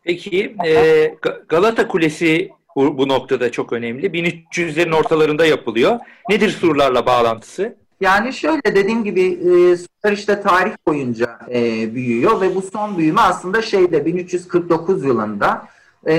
Peki 0.05 0.57
e, 0.67 1.15
Galata 1.49 1.89
Kulesi 1.89 2.51
bu, 2.77 2.99
bu 2.99 3.09
noktada 3.09 3.53
çok 3.53 3.73
önemli. 3.73 4.07
1300'lerin 4.07 4.95
ortalarında 4.95 5.47
yapılıyor. 5.47 5.99
Nedir 6.31 6.51
surlarla 6.51 7.07
bağlantısı? 7.07 7.77
Yani 8.01 8.33
şöyle 8.33 8.63
dediğim 8.65 9.05
gibi 9.05 9.23
e, 9.23 9.77
surlar 9.77 10.13
işte 10.13 10.41
tarih 10.41 10.73
boyunca 10.87 11.39
e, 11.51 11.95
büyüyor 11.95 12.41
ve 12.41 12.55
bu 12.55 12.63
son 12.63 12.99
büyüme 12.99 13.21
aslında 13.21 13.63
şeyde 13.63 14.07
1349 14.07 15.05
yılında 15.05 15.69
e, 16.07 16.13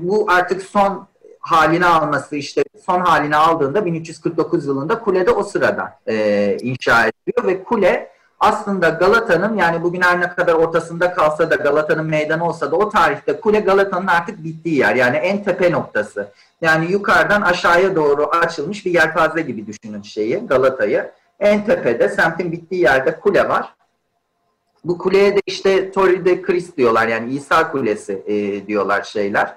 bu 0.00 0.26
artık 0.30 0.62
son 0.62 1.06
halini 1.40 1.86
alması 1.86 2.36
işte 2.36 2.64
son 2.86 3.00
halini 3.00 3.36
aldığında 3.36 3.86
1349 3.86 4.66
yılında 4.66 4.98
kulede 4.98 5.30
o 5.30 5.42
sırada 5.42 5.98
e, 6.08 6.56
inşa 6.62 7.06
ediliyor 7.06 7.46
ve 7.46 7.64
kule 7.64 8.12
aslında 8.42 8.88
Galata'nın 8.88 9.56
yani 9.56 9.82
bugün 9.82 10.00
her 10.00 10.20
ne 10.20 10.28
kadar 10.28 10.54
ortasında 10.54 11.14
kalsa 11.14 11.50
da 11.50 11.54
Galata'nın 11.54 12.06
meydanı 12.06 12.48
olsa 12.48 12.70
da 12.70 12.76
o 12.76 12.88
tarihte 12.88 13.40
kule 13.40 13.60
Galata'nın 13.60 14.06
artık 14.06 14.44
bittiği 14.44 14.78
yer. 14.78 14.94
Yani 14.94 15.16
en 15.16 15.44
tepe 15.44 15.72
noktası. 15.72 16.28
Yani 16.60 16.92
yukarıdan 16.92 17.42
aşağıya 17.42 17.96
doğru 17.96 18.26
açılmış 18.26 18.86
bir 18.86 18.94
yelpaze 18.94 19.42
gibi 19.42 19.66
düşünün 19.66 20.02
şeyi 20.02 20.46
Galata'yı. 20.46 21.10
En 21.40 21.64
tepede 21.64 22.08
semtin 22.08 22.52
bittiği 22.52 22.80
yerde 22.80 23.20
kule 23.20 23.48
var. 23.48 23.74
Bu 24.84 24.98
kuleye 24.98 25.36
de 25.36 25.40
işte 25.46 25.92
Torre 25.92 26.24
de 26.24 26.42
Christ 26.42 26.76
diyorlar 26.76 27.08
yani 27.08 27.32
İsa 27.32 27.70
Kulesi 27.70 28.22
e, 28.26 28.66
diyorlar 28.66 29.02
şeyler. 29.02 29.54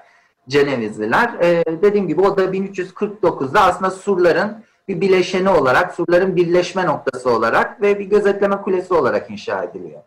Cenevizliler. 0.50 1.34
E, 1.42 1.64
dediğim 1.82 2.08
gibi 2.08 2.22
o 2.22 2.38
da 2.38 2.46
1349'da 2.46 3.62
aslında 3.62 3.92
surların 3.92 4.64
bir 4.88 5.02
bileşeni 5.02 5.50
olarak, 5.50 5.96
surların 5.96 6.36
birleşme 6.36 6.86
noktası 6.86 7.30
olarak 7.30 7.82
ve 7.82 8.00
bir 8.00 8.06
gözetleme 8.06 8.62
kulesi 8.62 8.94
olarak 8.94 9.32
inşa 9.32 9.64
ediliyor. 9.64 10.02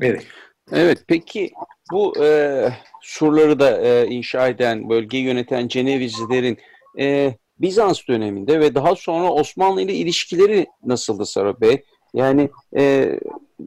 Evet. 0.00 0.26
Evet, 0.72 0.98
peki 1.08 1.50
bu 1.92 2.24
e, 2.24 2.68
surları 3.00 3.58
da 3.58 3.80
e, 3.80 4.06
inşa 4.06 4.48
eden, 4.48 4.90
bölgeyi 4.90 5.24
yöneten 5.24 5.68
Cenevizlilerin 5.68 6.58
e, 6.98 7.34
Bizans 7.58 8.00
döneminde 8.08 8.60
ve 8.60 8.74
daha 8.74 8.96
sonra 8.96 9.32
Osmanlı 9.32 9.82
ile 9.82 9.94
ilişkileri 9.94 10.66
nasıldı 10.84 11.26
Sarı 11.26 11.60
Bey? 11.60 11.84
Yani 12.14 12.50
e, 12.76 13.18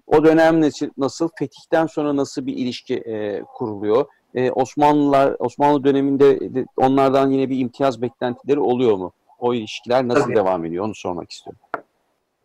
o 0.08 0.24
dönem 0.24 0.62
nasıl, 0.62 0.90
nasıl, 0.98 1.30
fetihten 1.40 1.86
sonra 1.86 2.16
nasıl 2.16 2.46
bir 2.46 2.54
ilişki 2.54 2.96
e, 2.96 3.42
kuruluyor? 3.42 4.06
E, 4.36 4.52
Osmanlılar, 4.52 5.36
Osmanlı 5.40 5.84
döneminde 5.84 6.40
onlardan 6.78 7.32
yine 7.32 7.50
bir 7.50 7.60
imtiyaz 7.60 8.02
beklentileri 8.02 8.60
oluyor 8.60 8.98
mu? 8.98 9.14
O 9.46 9.54
ilişkiler 9.54 10.08
nasıl 10.08 10.22
Tabii. 10.22 10.36
devam 10.36 10.66
ediyor 10.66 10.86
onu 10.86 10.96
sormak 10.96 11.32
istiyorum. 11.32 11.60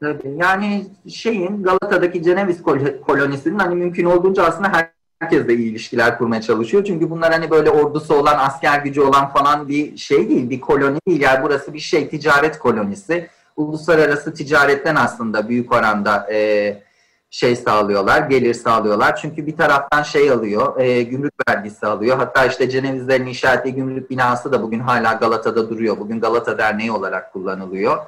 Tabii. 0.00 0.36
Yani 0.36 0.86
şeyin 1.08 1.62
Galata'daki 1.62 2.22
Ceneviz 2.22 2.62
kolonisinin 3.06 3.58
hani 3.58 3.74
mümkün 3.74 4.04
olduğunca 4.04 4.44
aslında 4.44 4.72
herkesle 5.20 5.54
iyi 5.54 5.70
ilişkiler 5.70 6.18
kurmaya 6.18 6.42
çalışıyor. 6.42 6.84
Çünkü 6.84 7.10
bunlar 7.10 7.32
hani 7.32 7.50
böyle 7.50 7.70
ordusu 7.70 8.14
olan, 8.14 8.38
asker 8.38 8.82
gücü 8.82 9.00
olan 9.00 9.28
falan 9.28 9.68
bir 9.68 9.96
şey 9.96 10.28
değil, 10.28 10.50
bir 10.50 10.60
koloni 10.60 10.98
değil. 11.08 11.20
Yani 11.20 11.42
burası 11.42 11.74
bir 11.74 11.78
şey, 11.78 12.08
ticaret 12.08 12.58
kolonisi. 12.58 13.28
Uluslararası 13.56 14.34
ticaretten 14.34 14.96
aslında 14.96 15.48
büyük 15.48 15.72
oranda 15.72 16.32
e, 16.32 16.82
şey 17.30 17.56
sağlıyorlar, 17.56 18.22
gelir 18.22 18.54
sağlıyorlar. 18.54 19.16
Çünkü 19.16 19.46
bir 19.46 19.56
taraftan 19.56 20.02
şey 20.02 20.30
alıyor, 20.30 20.80
e, 20.80 21.02
gümrük 21.02 21.34
vergisi 21.48 21.86
alıyor. 21.86 22.16
Hatta 22.16 22.46
işte 22.46 22.70
Cenevizlerin 22.70 23.26
inşa 23.26 23.54
ettiği 23.54 23.74
gümrük 23.74 24.10
binası 24.10 24.52
da 24.52 24.62
bugün 24.62 24.80
hala 24.80 25.12
Galata'da 25.12 25.70
duruyor. 25.70 25.98
Bugün 25.98 26.20
Galata 26.20 26.58
Derneği 26.58 26.92
olarak 26.92 27.32
kullanılıyor. 27.32 27.98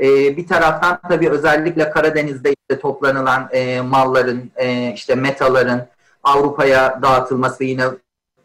E, 0.00 0.36
bir 0.36 0.46
taraftan 0.46 0.98
tabii 1.08 1.30
özellikle 1.30 1.90
Karadeniz'de 1.90 2.50
işte 2.50 2.80
toplanılan 2.80 3.48
e, 3.52 3.80
malların, 3.80 4.50
e, 4.56 4.92
işte 4.92 5.14
metaların 5.14 5.86
Avrupa'ya 6.22 7.02
dağıtılması 7.02 7.64
yine 7.64 7.84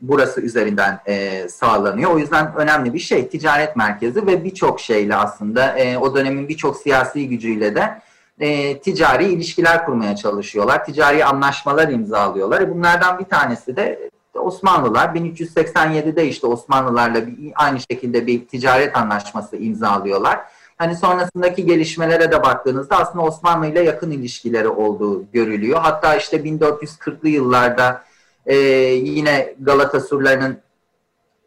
burası 0.01 0.41
üzerinden 0.41 0.99
e, 1.05 1.47
sağlanıyor. 1.49 2.11
O 2.11 2.19
yüzden 2.19 2.55
önemli 2.55 2.93
bir 2.93 2.99
şey. 2.99 3.29
Ticaret 3.29 3.75
merkezi 3.75 4.27
ve 4.27 4.43
birçok 4.43 4.79
şeyle 4.79 5.15
aslında 5.15 5.77
e, 5.77 5.97
o 5.97 6.15
dönemin 6.15 6.47
birçok 6.47 6.77
siyasi 6.77 7.29
gücüyle 7.29 7.75
de 7.75 8.01
e, 8.39 8.79
ticari 8.79 9.25
ilişkiler 9.25 9.85
kurmaya 9.85 10.15
çalışıyorlar. 10.15 10.85
Ticari 10.85 11.25
anlaşmalar 11.25 11.89
imzalıyorlar. 11.89 12.61
E, 12.61 12.75
bunlardan 12.75 13.19
bir 13.19 13.25
tanesi 13.25 13.75
de 13.75 14.09
Osmanlılar 14.33 15.09
1387'de 15.09 16.27
işte 16.27 16.47
Osmanlılarla 16.47 17.27
bir, 17.27 17.51
aynı 17.55 17.79
şekilde 17.79 18.27
bir 18.27 18.47
ticaret 18.47 18.97
anlaşması 18.97 19.57
imzalıyorlar. 19.57 20.39
Hani 20.77 20.95
sonrasındaki 20.95 21.65
gelişmelere 21.65 22.31
de 22.31 22.43
baktığınızda 22.43 22.97
aslında 22.97 23.25
Osmanlı 23.25 23.67
ile 23.67 23.83
yakın 23.83 24.11
ilişkileri 24.11 24.67
olduğu 24.67 25.31
görülüyor. 25.31 25.79
Hatta 25.79 26.15
işte 26.15 26.37
1440'lı 26.37 27.29
yıllarda 27.29 28.03
e, 28.45 28.55
yine 28.55 29.55
Galata 29.59 29.99
surlarının 29.99 30.57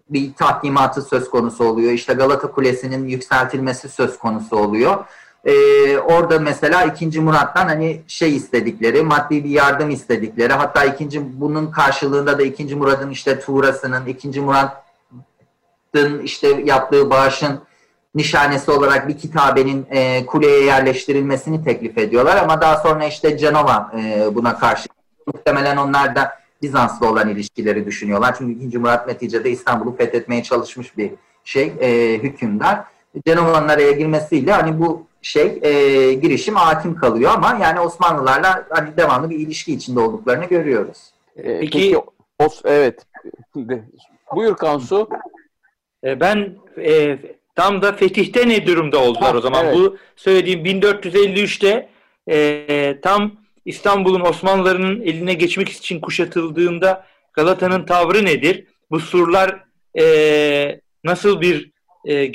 bir 0.08 0.34
tahkimatı 0.34 1.02
söz 1.02 1.30
konusu 1.30 1.64
oluyor. 1.64 1.92
İşte 1.92 2.14
Galata 2.14 2.50
Kulesi'nin 2.50 3.08
yükseltilmesi 3.08 3.88
söz 3.88 4.18
konusu 4.18 4.56
oluyor 4.56 5.04
e, 5.44 5.98
orada 5.98 6.38
mesela 6.38 6.84
2. 6.84 7.20
Murat'tan 7.20 7.66
hani 7.66 8.00
şey 8.06 8.36
istedikleri, 8.36 9.02
maddi 9.02 9.44
bir 9.44 9.50
yardım 9.50 9.90
istedikleri, 9.90 10.52
hatta 10.52 10.84
ikinci 10.84 11.40
bunun 11.40 11.70
karşılığında 11.70 12.38
da 12.38 12.42
2. 12.42 12.76
Murat'ın 12.76 13.10
işte 13.10 13.40
Tuğrası'nın, 13.40 14.06
2. 14.06 14.40
Murat'ın 14.40 16.22
işte 16.22 16.48
yaptığı 16.64 17.10
bağışın 17.10 17.60
nişanesi 18.14 18.70
olarak 18.70 19.08
bir 19.08 19.18
kitabenin 19.18 19.86
e, 19.90 20.26
kuleye 20.26 20.64
yerleştirilmesini 20.64 21.64
teklif 21.64 21.98
ediyorlar 21.98 22.36
ama 22.36 22.60
daha 22.60 22.76
sonra 22.76 23.04
işte 23.04 23.38
Cenova 23.38 23.92
e, 23.98 24.34
buna 24.34 24.58
karşı 24.58 24.88
muhtemelen 25.26 25.76
onlar 25.76 26.16
da 26.16 26.40
Bizans'la 26.62 27.10
olan 27.10 27.28
ilişkileri 27.28 27.86
düşünüyorlar. 27.86 28.34
Çünkü 28.38 28.66
2. 28.66 28.78
Murat 28.78 29.06
neticede 29.06 29.50
İstanbul'u 29.50 29.96
fethetmeye 29.96 30.42
çalışmış 30.42 30.98
bir 30.98 31.10
şey, 31.44 31.72
e, 31.80 32.18
hükümdar. 32.18 32.80
Cenova'nın 33.26 33.68
araya 33.68 33.92
girmesiyle 33.92 34.52
hani 34.52 34.80
bu 34.80 35.06
şey 35.22 35.58
e, 35.62 36.12
girişim 36.14 36.54
hakim 36.54 36.94
kalıyor 36.94 37.30
ama 37.34 37.58
yani 37.62 37.80
Osmanlılarla 37.80 38.66
hani 38.70 38.96
devamlı 38.96 39.30
bir 39.30 39.38
ilişki 39.38 39.72
içinde 39.74 40.00
olduklarını 40.00 40.44
görüyoruz. 40.44 40.98
E, 41.36 41.60
peki, 41.60 41.70
peki 41.70 41.98
of, 42.38 42.60
evet. 42.64 43.06
Buyur 44.34 44.56
Kansu. 44.56 45.08
E, 46.04 46.20
ben 46.20 46.54
e, 46.78 47.18
tam 47.54 47.82
da 47.82 47.92
fetihte 47.92 48.48
ne 48.48 48.66
durumda 48.66 48.98
oldular 48.98 49.32
ha, 49.32 49.38
o 49.38 49.40
zaman? 49.40 49.66
Evet. 49.66 49.76
Bu 49.76 49.96
söylediğim 50.16 50.64
1453'te 50.64 51.88
e, 52.30 52.96
tam 53.02 53.32
İstanbul'un 53.64 54.20
Osmanlılarının 54.20 55.00
eline 55.00 55.34
geçmek 55.34 55.68
için 55.68 56.00
kuşatıldığında 56.00 57.06
Galata'nın 57.32 57.86
tavrı 57.86 58.24
nedir? 58.24 58.64
Bu 58.90 59.00
surlar 59.00 59.64
e, 59.98 60.80
nasıl 61.04 61.40
bir 61.40 61.70
e, 62.04 62.26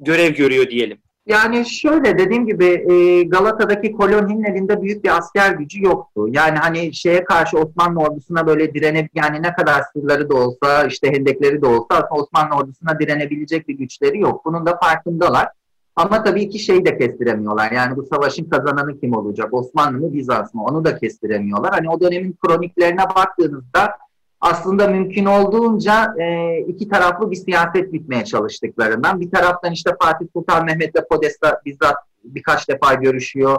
görev 0.00 0.34
görüyor 0.34 0.70
diyelim? 0.70 0.98
Yani 1.30 1.66
şöyle 1.66 2.18
dediğim 2.18 2.46
gibi 2.46 2.66
e, 2.66 3.22
Galata'daki 3.22 3.92
koloninin 3.92 4.44
elinde 4.44 4.82
büyük 4.82 5.04
bir 5.04 5.18
asker 5.18 5.52
gücü 5.52 5.84
yoktu. 5.84 6.26
Yani 6.28 6.58
hani 6.58 6.94
şeye 6.94 7.24
karşı 7.24 7.58
Osmanlı 7.58 8.00
ordusuna 8.00 8.46
böyle 8.46 8.74
direne 8.74 9.08
yani 9.14 9.42
ne 9.42 9.52
kadar 9.52 9.82
sırları 9.92 10.30
da 10.30 10.34
olsa 10.34 10.84
işte 10.84 11.12
hendekleri 11.12 11.62
de 11.62 11.66
olsa 11.66 12.08
Osmanlı 12.10 12.54
ordusuna 12.54 12.98
direnebilecek 12.98 13.68
bir 13.68 13.74
güçleri 13.74 14.20
yok. 14.20 14.44
Bunun 14.44 14.66
da 14.66 14.78
farkındalar. 14.82 15.48
Ama 15.96 16.22
tabii 16.22 16.48
ki 16.48 16.58
şeyi 16.58 16.84
de 16.84 16.98
kestiremiyorlar. 16.98 17.72
Yani 17.72 17.96
bu 17.96 18.06
savaşın 18.06 18.44
kazananı 18.44 19.00
kim 19.00 19.16
olacak? 19.16 19.54
Osmanlı 19.54 19.98
mı 19.98 20.12
Bizans 20.12 20.54
mı? 20.54 20.64
Onu 20.64 20.84
da 20.84 20.98
kestiremiyorlar. 20.98 21.70
Hani 21.72 21.90
o 21.90 22.00
dönemin 22.00 22.36
kroniklerine 22.46 23.02
baktığınızda 23.16 23.92
aslında 24.40 24.88
mümkün 24.88 25.24
olduğunca 25.24 26.14
e, 26.20 26.58
iki 26.58 26.88
taraflı 26.88 27.30
bir 27.30 27.36
siyaset 27.36 27.92
bitmeye 27.92 28.24
çalıştıklarından. 28.24 29.20
Bir 29.20 29.30
taraftan 29.30 29.72
işte 29.72 29.90
Fatih 30.02 30.26
Sultan 30.32 30.64
Mehmet'le 30.64 31.08
Podesta 31.10 31.60
bizzat 31.66 31.96
birkaç 32.24 32.68
defa 32.68 32.94
görüşüyor. 32.94 33.58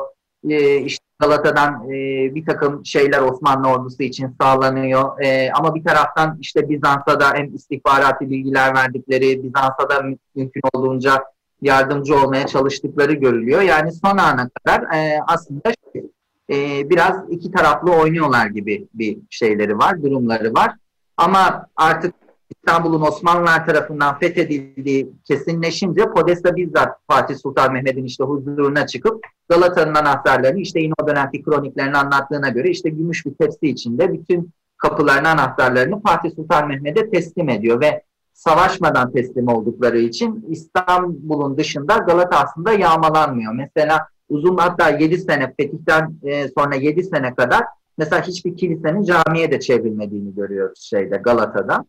E, 0.49 0.77
işte 0.77 1.05
Galata'dan 1.19 1.89
e, 1.89 1.91
bir 2.35 2.45
takım 2.45 2.85
şeyler 2.85 3.21
Osmanlı 3.21 3.67
ordusu 3.67 4.03
için 4.03 4.35
sağlanıyor. 4.41 5.21
E, 5.21 5.51
ama 5.51 5.75
bir 5.75 5.83
taraftan 5.83 6.37
işte 6.39 6.69
Bizans'a 6.69 7.19
da 7.19 7.33
hem 7.33 7.55
istihbarati 7.55 8.29
bilgiler 8.29 8.75
verdikleri, 8.75 9.43
Bizans'a 9.43 9.89
da 9.89 10.01
mümkün 10.35 10.61
olduğunca 10.73 11.23
yardımcı 11.61 12.15
olmaya 12.15 12.47
çalıştıkları 12.47 13.13
görülüyor. 13.13 13.61
Yani 13.61 13.91
son 13.91 14.17
ana 14.17 14.49
kadar 14.49 14.81
e, 14.95 15.19
aslında 15.27 15.61
e, 16.51 16.89
biraz 16.89 17.29
iki 17.29 17.51
taraflı 17.51 17.91
oynuyorlar 17.91 18.47
gibi 18.47 18.87
bir 18.93 19.17
şeyleri 19.29 19.77
var, 19.77 20.03
durumları 20.03 20.53
var. 20.53 20.75
Ama 21.17 21.67
artık 21.75 22.13
İstanbul'un 22.55 23.01
Osmanlılar 23.01 23.65
tarafından 23.65 24.19
fethedildiği 24.19 25.09
kesinleşince 25.23 26.05
Podesta 26.05 26.55
bizzat 26.55 26.97
Fatih 27.07 27.35
Sultan 27.35 27.73
Mehmet'in 27.73 28.05
işte 28.05 28.23
huzuruna 28.23 28.87
çıkıp 28.87 29.25
Galata'nın 29.49 29.95
anahtarlarını 29.95 30.59
işte 30.59 30.79
yine 30.79 30.93
o 31.03 31.07
dönemki 31.07 31.43
kroniklerini 31.43 31.97
anlattığına 31.97 32.49
göre 32.49 32.69
işte 32.69 32.89
gümüş 32.89 33.25
bir 33.25 33.33
tepsi 33.33 33.67
içinde 33.67 34.13
bütün 34.13 34.51
kapıların 34.77 35.25
anahtarlarını 35.25 36.01
Fatih 36.01 36.29
Sultan 36.35 36.67
Mehmet'e 36.67 37.09
teslim 37.09 37.49
ediyor 37.49 37.81
ve 37.81 38.03
savaşmadan 38.33 39.11
teslim 39.11 39.47
oldukları 39.47 39.99
için 39.99 40.45
İstanbul'un 40.49 41.57
dışında 41.57 41.97
Galata 41.97 42.37
aslında 42.37 42.71
yağmalanmıyor. 42.71 43.53
Mesela 43.53 44.07
uzun 44.31 44.57
hatta 44.57 44.89
7 44.89 45.17
sene 45.17 45.53
fetihten 45.57 46.15
e, 46.23 46.47
sonra 46.47 46.75
7 46.75 47.03
sene 47.03 47.35
kadar 47.35 47.63
mesela 47.97 48.21
hiçbir 48.21 48.57
kilisenin 48.57 49.03
camiye 49.03 49.51
de 49.51 49.59
çevrilmediğini 49.59 50.35
görüyoruz 50.35 50.79
şeyde 50.81 51.17
Galata'da. 51.17 51.85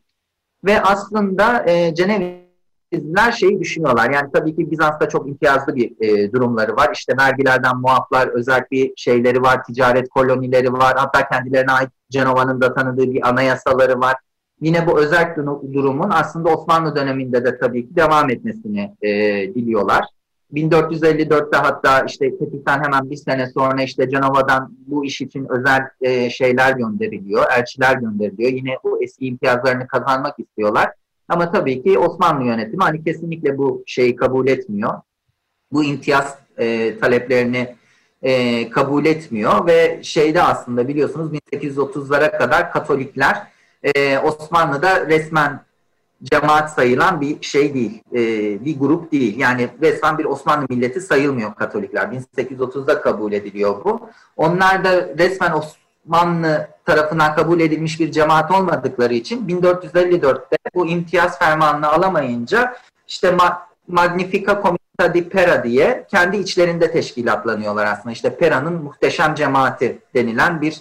Ve 0.64 0.82
aslında 0.82 1.64
e, 1.70 1.94
Cenevizliler 1.94 3.32
şeyi 3.32 3.60
düşünüyorlar. 3.60 4.10
Yani 4.10 4.30
tabii 4.34 4.56
ki 4.56 4.70
Bizans'ta 4.70 5.08
çok 5.08 5.28
imtiyazlı 5.28 5.76
bir 5.76 5.92
e, 6.00 6.32
durumları 6.32 6.76
var. 6.76 6.90
İşte 6.94 7.16
vergilerden 7.18 7.76
muaflar, 7.76 8.28
özel 8.28 8.64
bir 8.70 8.92
şeyleri 8.96 9.42
var, 9.42 9.64
ticaret 9.64 10.08
kolonileri 10.08 10.72
var. 10.72 10.94
Hatta 10.96 11.28
kendilerine 11.28 11.72
ait 11.72 11.90
Cenova'nın 12.10 12.60
da 12.60 12.74
tanıdığı 12.74 13.12
bir 13.12 13.28
anayasaları 13.28 14.00
var. 14.00 14.16
Yine 14.60 14.86
bu 14.86 15.00
özel 15.00 15.36
durumun 15.72 16.10
aslında 16.10 16.48
Osmanlı 16.48 16.96
döneminde 16.96 17.44
de 17.44 17.58
tabii 17.58 17.88
ki 17.88 17.96
devam 17.96 18.30
etmesini 18.30 18.94
e, 19.02 19.10
diliyorlar. 19.54 20.04
1454'te 20.52 21.56
hatta 21.56 22.00
işte 22.00 22.30
Fetih'ten 22.38 22.84
hemen 22.84 23.10
bir 23.10 23.16
sene 23.16 23.46
sonra 23.46 23.82
işte 23.82 24.10
Cenova'dan 24.10 24.76
bu 24.86 25.04
iş 25.04 25.20
için 25.20 25.46
özel 25.48 25.80
e, 26.00 26.30
şeyler 26.30 26.72
gönderiliyor, 26.72 27.44
elçiler 27.58 27.96
gönderiliyor. 27.96 28.52
Yine 28.52 28.76
bu 28.84 29.02
eski 29.02 29.26
imtiyazlarını 29.26 29.86
kazanmak 29.86 30.38
istiyorlar. 30.38 30.90
Ama 31.28 31.50
tabii 31.50 31.82
ki 31.82 31.98
Osmanlı 31.98 32.44
yönetimi 32.44 32.82
hani 32.82 33.04
kesinlikle 33.04 33.58
bu 33.58 33.82
şeyi 33.86 34.16
kabul 34.16 34.48
etmiyor. 34.48 34.92
Bu 35.72 35.84
imtiyaz 35.84 36.38
e, 36.58 36.98
taleplerini 36.98 37.76
e, 38.22 38.70
kabul 38.70 39.04
etmiyor 39.04 39.66
ve 39.66 40.00
şeyde 40.02 40.42
aslında 40.42 40.88
biliyorsunuz 40.88 41.32
1830'lara 41.32 42.38
kadar 42.38 42.72
Katolikler 42.72 43.42
e, 43.82 44.18
Osmanlı'da 44.18 45.06
resmen 45.06 45.60
cemaat 46.24 46.72
sayılan 46.72 47.20
bir 47.20 47.42
şey 47.42 47.74
değil, 47.74 48.02
e, 48.12 48.18
bir 48.64 48.78
grup 48.78 49.12
değil. 49.12 49.38
Yani 49.38 49.68
resmen 49.82 50.18
bir 50.18 50.24
Osmanlı 50.24 50.66
milleti 50.68 51.00
sayılmıyor 51.00 51.54
Katolikler. 51.54 52.08
1830'da 52.36 53.00
kabul 53.00 53.32
ediliyor 53.32 53.84
bu. 53.84 54.10
Onlar 54.36 54.84
da 54.84 55.08
resmen 55.18 55.52
Osmanlı 55.52 56.68
tarafından 56.84 57.34
kabul 57.34 57.60
edilmiş 57.60 58.00
bir 58.00 58.12
cemaat 58.12 58.50
olmadıkları 58.50 59.14
için 59.14 59.48
1454'te 59.48 60.56
bu 60.74 60.86
imtiyaz 60.86 61.38
fermanını 61.38 61.88
alamayınca 61.88 62.76
işte 63.08 63.36
Magnifica 63.88 64.62
Comita 64.62 65.14
di 65.14 65.28
Pera 65.28 65.64
diye 65.64 66.06
kendi 66.10 66.36
içlerinde 66.36 66.92
teşkilatlanıyorlar 66.92 67.86
aslında. 67.86 68.12
İşte 68.12 68.36
Pera'nın 68.36 68.82
muhteşem 68.82 69.34
cemaati 69.34 69.98
denilen 70.14 70.60
bir 70.60 70.80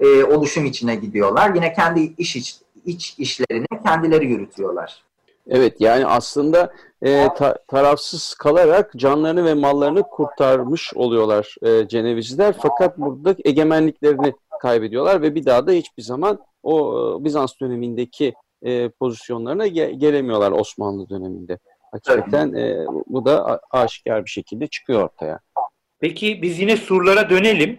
e, 0.00 0.24
oluşum 0.24 0.66
içine 0.66 0.94
gidiyorlar. 0.94 1.54
Yine 1.54 1.72
kendi 1.72 2.00
iş 2.00 2.36
iç, 2.36 2.56
iç 2.88 3.14
işlerini 3.18 3.66
kendileri 3.84 4.26
yürütüyorlar. 4.26 5.02
Evet 5.48 5.80
yani 5.80 6.06
aslında 6.06 6.72
e, 7.02 7.28
ta, 7.36 7.58
tarafsız 7.68 8.34
kalarak 8.34 8.92
canlarını 8.96 9.44
ve 9.44 9.54
mallarını 9.54 10.02
kurtarmış 10.02 10.94
oluyorlar 10.94 11.54
e, 11.62 11.88
Cenevizliler. 11.88 12.54
Fakat 12.62 12.98
burada 12.98 13.36
egemenliklerini 13.44 14.34
kaybediyorlar 14.60 15.22
ve 15.22 15.34
bir 15.34 15.46
daha 15.46 15.66
da 15.66 15.72
hiçbir 15.72 16.02
zaman 16.02 16.38
o 16.62 16.94
e, 17.20 17.24
Bizans 17.24 17.52
dönemindeki 17.60 18.34
e, 18.62 18.88
pozisyonlarına 18.88 19.66
ge 19.66 19.90
gelemiyorlar 19.90 20.52
Osmanlı 20.52 21.08
döneminde. 21.08 21.58
Hakikaten 21.92 22.52
e, 22.52 22.86
bu 23.06 23.24
da 23.24 23.60
aşikar 23.70 24.24
bir 24.24 24.30
şekilde 24.30 24.66
çıkıyor 24.66 25.02
ortaya. 25.02 25.38
Peki 26.00 26.42
biz 26.42 26.58
yine 26.58 26.76
surlara 26.76 27.30
dönelim. 27.30 27.78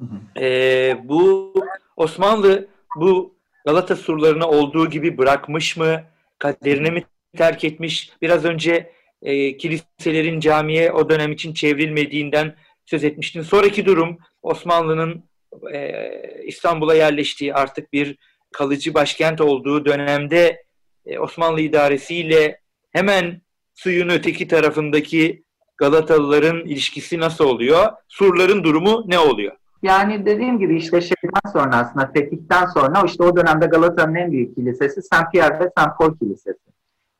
Hı 0.00 0.04
hı. 0.04 0.40
E, 0.40 1.00
bu 1.04 1.52
Osmanlı 1.96 2.68
bu 2.96 3.29
Galata 3.66 3.96
surlarını 3.96 4.48
olduğu 4.48 4.90
gibi 4.90 5.18
bırakmış 5.18 5.76
mı? 5.76 6.02
Kaderine 6.38 6.90
mi 6.90 7.04
terk 7.36 7.64
etmiş? 7.64 8.10
Biraz 8.22 8.44
önce 8.44 8.92
e, 9.22 9.56
kiliselerin 9.56 10.40
camiye 10.40 10.92
o 10.92 11.08
dönem 11.08 11.32
için 11.32 11.54
çevrilmediğinden 11.54 12.56
söz 12.86 13.04
etmiştin. 13.04 13.42
Sonraki 13.42 13.86
durum 13.86 14.18
Osmanlı'nın 14.42 15.24
e, 15.72 16.02
İstanbul'a 16.44 16.94
yerleştiği 16.94 17.54
artık 17.54 17.92
bir 17.92 18.16
kalıcı 18.52 18.94
başkent 18.94 19.40
olduğu 19.40 19.84
dönemde 19.84 20.64
e, 21.06 21.18
Osmanlı 21.18 21.60
idaresiyle 21.60 22.60
hemen 22.90 23.42
suyun 23.74 24.08
öteki 24.08 24.48
tarafındaki 24.48 25.44
Galatalıların 25.76 26.66
ilişkisi 26.66 27.20
nasıl 27.20 27.44
oluyor? 27.44 27.92
Surların 28.08 28.64
durumu 28.64 29.04
ne 29.06 29.18
oluyor? 29.18 29.56
Yani 29.82 30.26
dediğim 30.26 30.58
gibi 30.58 30.76
işte 30.76 31.00
şeyden 31.00 31.52
sonra 31.52 31.76
aslında 31.76 32.10
fetihten 32.14 32.66
sonra 32.66 33.02
işte 33.06 33.24
o 33.24 33.36
dönemde 33.36 33.66
Galata'nın 33.66 34.14
en 34.14 34.32
büyük 34.32 34.54
kilisesi 34.54 35.02
Saint 35.02 35.32
Pierre 35.32 35.60
ve 35.60 35.70
Saint 35.78 35.98
Paul 35.98 36.18
Kilisesi. 36.18 36.58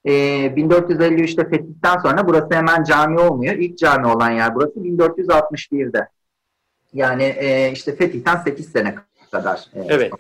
Ee, 0.05 0.11
1453'te 0.47 1.49
fetihten 1.49 1.99
sonra 1.99 2.29
burası 2.29 2.55
hemen 2.55 2.85
cami 2.85 3.21
olmuyor. 3.21 3.55
İlk 3.55 3.79
cami 3.79 4.07
olan 4.07 4.31
yer 4.31 4.55
burası 4.55 4.81
1461'de. 4.81 6.09
Yani 6.93 7.23
e, 7.23 7.73
işte 7.73 7.97
fetihten 7.97 8.37
8 8.37 8.73
sene 8.73 8.95
kadar. 9.31 9.67
E, 9.75 9.81
evet. 9.89 10.13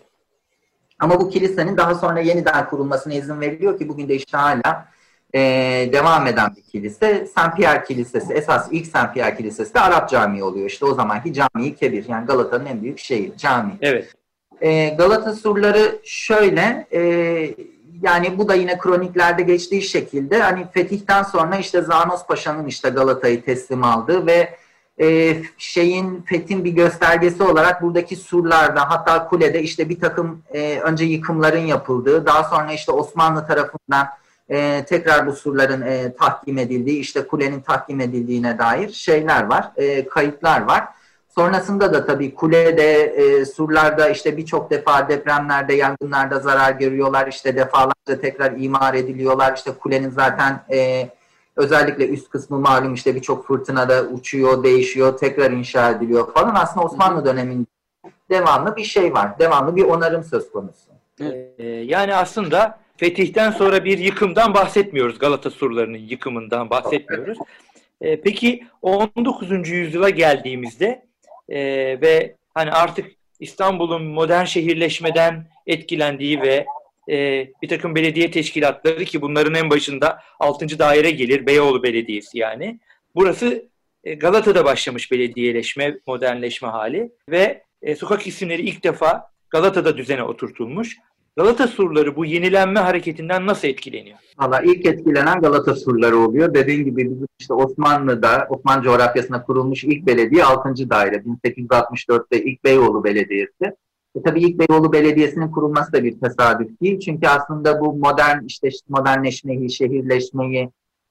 Ama 0.98 1.20
bu 1.20 1.30
kilisenin 1.30 1.76
daha 1.76 1.94
sonra 1.94 2.20
yeniden 2.20 2.68
kurulmasına 2.68 3.14
izin 3.14 3.40
veriliyor 3.40 3.78
ki 3.78 3.88
bugün 3.88 4.08
de 4.08 4.14
işte 4.14 4.36
hala 4.36 4.88
e, 5.34 5.40
devam 5.92 6.26
eden 6.26 6.56
bir 6.56 6.62
kilise. 6.62 7.26
Saint 7.34 7.56
Pierre 7.56 7.84
Kilisesi, 7.84 8.32
esas 8.32 8.68
ilk 8.70 8.86
Saint 8.86 9.14
Pierre 9.14 9.36
Kilisesi 9.36 9.74
de 9.74 9.80
Arap 9.80 10.10
Camii 10.10 10.42
oluyor. 10.42 10.66
İşte 10.66 10.84
o 10.84 10.94
zamanki 10.94 11.32
cami 11.32 11.76
Kebir. 11.76 12.04
Yani 12.08 12.26
Galata'nın 12.26 12.66
en 12.66 12.82
büyük 12.82 12.98
şeyi, 12.98 13.32
cami. 13.36 13.72
Evet. 13.80 14.14
E, 14.60 14.88
Galata 14.88 15.34
surları 15.34 15.98
şöyle, 16.04 16.86
e, 16.92 17.00
yani 18.02 18.38
bu 18.38 18.48
da 18.48 18.54
yine 18.54 18.78
kroniklerde 18.78 19.42
geçtiği 19.42 19.82
şekilde 19.82 20.42
hani 20.42 20.66
fetihten 20.72 21.22
sonra 21.22 21.56
işte 21.56 21.82
Zanos 21.82 22.26
Paşa'nın 22.26 22.66
işte 22.66 22.88
Galata'yı 22.88 23.44
teslim 23.44 23.84
aldığı 23.84 24.26
ve 24.26 24.54
e, 25.00 25.36
şeyin 25.58 26.22
fethin 26.22 26.64
bir 26.64 26.70
göstergesi 26.70 27.42
olarak 27.42 27.82
buradaki 27.82 28.16
surlarda 28.16 28.90
hatta 28.90 29.28
kulede 29.28 29.62
işte 29.62 29.88
bir 29.88 30.00
takım 30.00 30.42
e, 30.54 30.80
önce 30.80 31.04
yıkımların 31.04 31.66
yapıldığı 31.66 32.26
daha 32.26 32.44
sonra 32.44 32.72
işte 32.72 32.92
Osmanlı 32.92 33.46
tarafından 33.46 34.08
e, 34.50 34.84
tekrar 34.84 35.26
bu 35.26 35.32
surların 35.32 35.82
e, 35.82 36.14
tahkim 36.14 36.58
edildiği, 36.58 36.98
işte 36.98 37.26
kulenin 37.26 37.60
tahkim 37.60 38.00
edildiğine 38.00 38.58
dair 38.58 38.88
şeyler 38.92 39.44
var, 39.44 39.70
e, 39.76 40.08
kayıtlar 40.08 40.60
var. 40.60 40.84
Sonrasında 41.34 41.94
da 41.94 42.06
tabii 42.06 42.34
kulede, 42.34 43.02
e, 43.02 43.44
surlarda 43.44 44.08
işte 44.08 44.36
birçok 44.36 44.70
defa 44.70 45.08
depremlerde, 45.08 45.74
yangınlarda 45.74 46.38
zarar 46.38 46.72
görüyorlar. 46.72 47.26
İşte 47.26 47.56
defalarca 47.56 48.20
tekrar 48.20 48.52
imar 48.58 48.94
ediliyorlar. 48.94 49.56
İşte 49.56 49.72
kulenin 49.72 50.10
zaten 50.10 50.60
e, 50.72 51.08
özellikle 51.56 52.08
üst 52.08 52.30
kısmı 52.30 52.58
malum 52.58 52.94
işte 52.94 53.14
birçok 53.14 53.46
fırtınada 53.46 54.02
uçuyor, 54.02 54.64
değişiyor, 54.64 55.18
tekrar 55.18 55.50
inşa 55.50 55.90
ediliyor 55.90 56.34
falan. 56.34 56.54
Aslında 56.54 56.86
Osmanlı 56.86 57.24
döneminde 57.24 57.66
devamlı 58.30 58.76
bir 58.76 58.84
şey 58.84 59.14
var. 59.14 59.38
Devamlı 59.38 59.76
bir 59.76 59.84
onarım 59.84 60.24
söz 60.24 60.52
konusu. 60.52 60.90
Ee, 61.58 61.64
yani 61.66 62.14
aslında 62.14 62.78
fetihten 63.00 63.50
sonra 63.50 63.84
bir 63.84 63.98
yıkımdan 63.98 64.54
bahsetmiyoruz. 64.54 65.18
Galata 65.18 65.50
surlarının 65.50 65.98
yıkımından 65.98 66.70
bahsetmiyoruz. 66.70 67.38
E, 68.00 68.20
peki 68.20 68.64
19. 68.82 69.68
yüzyıla 69.68 70.10
geldiğimizde 70.10 71.02
e, 71.48 71.60
ve 72.00 72.36
hani 72.54 72.70
artık 72.70 73.10
İstanbul'un 73.40 74.02
modern 74.02 74.44
şehirleşmeden 74.44 75.50
etkilendiği 75.66 76.40
ve 76.40 76.66
e, 77.10 77.48
bir 77.62 77.68
takım 77.68 77.94
belediye 77.94 78.30
teşkilatları 78.30 79.04
ki 79.04 79.22
bunların 79.22 79.54
en 79.54 79.70
başında 79.70 80.22
6. 80.38 80.78
daire 80.78 81.10
gelir 81.10 81.46
Beyoğlu 81.46 81.82
Belediyesi 81.82 82.38
yani. 82.38 82.80
Burası 83.14 83.68
e, 84.04 84.14
Galata'da 84.14 84.64
başlamış 84.64 85.12
belediyeleşme, 85.12 85.98
modernleşme 86.06 86.68
hali 86.68 87.12
ve 87.28 87.62
e, 87.82 87.96
sokak 87.96 88.26
isimleri 88.26 88.62
ilk 88.62 88.84
defa 88.84 89.30
Galata'da 89.50 89.96
düzene 89.96 90.22
oturtulmuş. 90.22 90.96
Galata 91.36 91.66
surları 91.66 92.16
bu 92.16 92.24
yenilenme 92.24 92.80
hareketinden 92.80 93.46
nasıl 93.46 93.68
etkileniyor? 93.68 94.18
Valla 94.38 94.60
ilk 94.60 94.86
etkilenen 94.86 95.40
Galata 95.40 95.74
surları 95.74 96.18
oluyor. 96.18 96.54
Dediğim 96.54 96.84
gibi 96.84 97.10
bizim 97.10 97.26
işte 97.40 97.54
Osmanlı'da, 97.54 98.46
Osmanlı 98.50 98.82
coğrafyasında 98.82 99.42
kurulmuş 99.42 99.84
ilk 99.84 100.06
belediye 100.06 100.44
6. 100.44 100.90
daire. 100.90 101.16
1864'te 101.16 102.44
ilk 102.44 102.64
Beyoğlu 102.64 103.04
Belediyesi. 103.04 103.64
E 104.14 104.22
tabii 104.24 104.40
ilk 104.40 104.58
Beyoğlu 104.58 104.92
Belediyesi'nin 104.92 105.50
kurulması 105.50 105.92
da 105.92 106.04
bir 106.04 106.20
tesadüf 106.20 106.80
değil. 106.82 107.00
Çünkü 107.00 107.28
aslında 107.28 107.80
bu 107.80 107.92
modern 107.92 108.44
işte 108.44 108.68
modernleşmeyi, 108.88 109.70
şehirleşmeyi, 109.70 110.70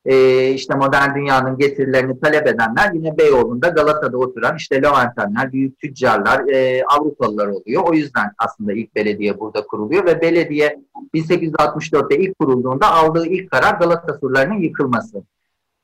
e, 0.09 0.49
işte 0.51 0.75
modern 0.75 1.15
dünyanın 1.15 1.57
getirilerini 1.57 2.19
talep 2.19 2.47
edenler 2.47 2.93
yine 2.93 3.17
Beyoğlu'nda 3.17 3.67
Galata'da 3.67 4.17
oturan 4.17 4.55
işte 4.57 4.83
Levantenler, 4.83 5.51
büyük 5.51 5.79
tüccarlar, 5.79 6.47
e, 6.47 6.83
Avrupalılar 6.83 7.47
oluyor. 7.47 7.83
O 7.85 7.93
yüzden 7.93 8.31
aslında 8.37 8.73
ilk 8.73 8.95
belediye 8.95 9.39
burada 9.39 9.67
kuruluyor 9.67 10.05
ve 10.05 10.21
belediye 10.21 10.79
1864'te 11.13 12.17
ilk 12.17 12.39
kurulduğunda 12.39 12.91
aldığı 12.91 13.25
ilk 13.25 13.51
karar 13.51 13.73
Galata 13.73 14.13
surlarının 14.13 14.59
yıkılması. 14.59 15.23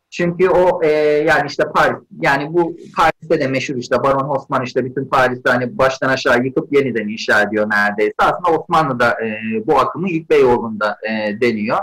Çünkü 0.10 0.50
o 0.50 0.84
e, 0.84 0.88
yani 1.28 1.48
işte 1.48 1.64
Paris 1.76 1.98
yani 2.22 2.54
bu 2.54 2.76
Paris'te 2.98 3.40
de 3.40 3.48
meşhur 3.48 3.76
işte 3.76 4.04
Baron 4.04 4.36
Osman 4.36 4.64
işte 4.64 4.86
bütün 4.86 5.06
Paris'te 5.06 5.50
hani 5.50 5.78
baştan 5.78 6.10
aşağı 6.10 6.44
yıkıp 6.44 6.74
yeniden 6.74 7.08
inşa 7.08 7.42
ediyor 7.42 7.70
neredeyse. 7.70 8.14
Aslında 8.18 8.60
Osmanlı'da 8.60 9.12
e, 9.12 9.38
bu 9.68 9.80
akımı 9.80 10.10
ilk 10.10 10.30
Beyoğlu'nda 10.30 10.98
e, 11.10 11.42
deniyor 11.42 11.78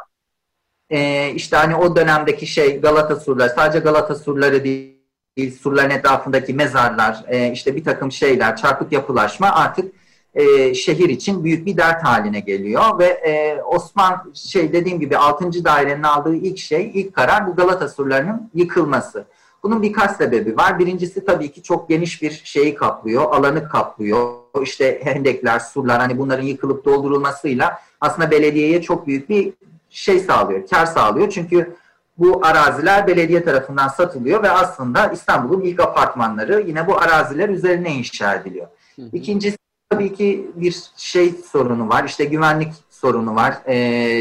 e, 0.92 1.30
işte 1.34 1.56
hani 1.56 1.76
o 1.76 1.96
dönemdeki 1.96 2.46
şey 2.46 2.80
Galata 2.80 3.16
surları, 3.16 3.52
sadece 3.56 3.78
Galata 3.78 4.14
surları 4.14 4.64
değil, 4.64 5.58
surların 5.62 5.90
etrafındaki 5.90 6.54
mezarlar, 6.54 7.24
e, 7.28 7.52
işte 7.52 7.76
bir 7.76 7.84
takım 7.84 8.12
şeyler, 8.12 8.56
çarpık 8.56 8.92
yapılaşma 8.92 9.50
artık 9.50 9.92
e, 10.34 10.74
şehir 10.74 11.08
için 11.08 11.44
büyük 11.44 11.66
bir 11.66 11.76
dert 11.76 12.04
haline 12.04 12.40
geliyor 12.40 12.98
ve 12.98 13.06
e, 13.06 13.62
Osman 13.62 14.32
şey 14.34 14.72
dediğim 14.72 15.00
gibi 15.00 15.16
6. 15.16 15.64
dairenin 15.64 16.02
aldığı 16.02 16.34
ilk 16.34 16.58
şey, 16.58 16.90
ilk 16.94 17.14
karar 17.14 17.46
bu 17.46 17.56
Galata 17.56 17.88
surlarının 17.88 18.50
yıkılması. 18.54 19.24
Bunun 19.62 19.82
birkaç 19.82 20.16
sebebi 20.16 20.56
var. 20.56 20.78
Birincisi 20.78 21.24
tabii 21.24 21.52
ki 21.52 21.62
çok 21.62 21.88
geniş 21.88 22.22
bir 22.22 22.42
şeyi 22.44 22.74
kaplıyor, 22.74 23.22
alanı 23.22 23.68
kaplıyor. 23.68 24.28
İşte 24.62 25.00
hendekler, 25.04 25.58
surlar 25.58 26.00
hani 26.00 26.18
bunların 26.18 26.44
yıkılıp 26.44 26.84
doldurulmasıyla 26.84 27.80
aslında 28.00 28.30
belediyeye 28.30 28.82
çok 28.82 29.06
büyük 29.06 29.28
bir 29.28 29.52
şey 29.92 30.18
sağlıyor, 30.20 30.68
kar 30.68 30.86
sağlıyor. 30.86 31.30
Çünkü 31.30 31.76
bu 32.18 32.40
araziler 32.46 33.06
belediye 33.06 33.44
tarafından 33.44 33.88
satılıyor 33.88 34.42
ve 34.42 34.50
aslında 34.50 35.06
İstanbul'un 35.06 35.60
ilk 35.60 35.80
apartmanları 35.80 36.60
yine 36.66 36.86
bu 36.86 36.98
araziler 36.98 37.48
üzerine 37.48 37.94
inşa 37.94 38.34
ediliyor. 38.34 38.66
Hı 38.96 39.02
hı. 39.02 39.06
İkincisi 39.12 39.56
tabii 39.90 40.14
ki 40.14 40.50
bir 40.54 40.76
şey 40.96 41.30
sorunu 41.30 41.88
var. 41.88 42.04
İşte 42.04 42.24
güvenlik 42.24 42.72
sorunu 42.90 43.34
var. 43.34 43.54
Ee, 43.66 43.74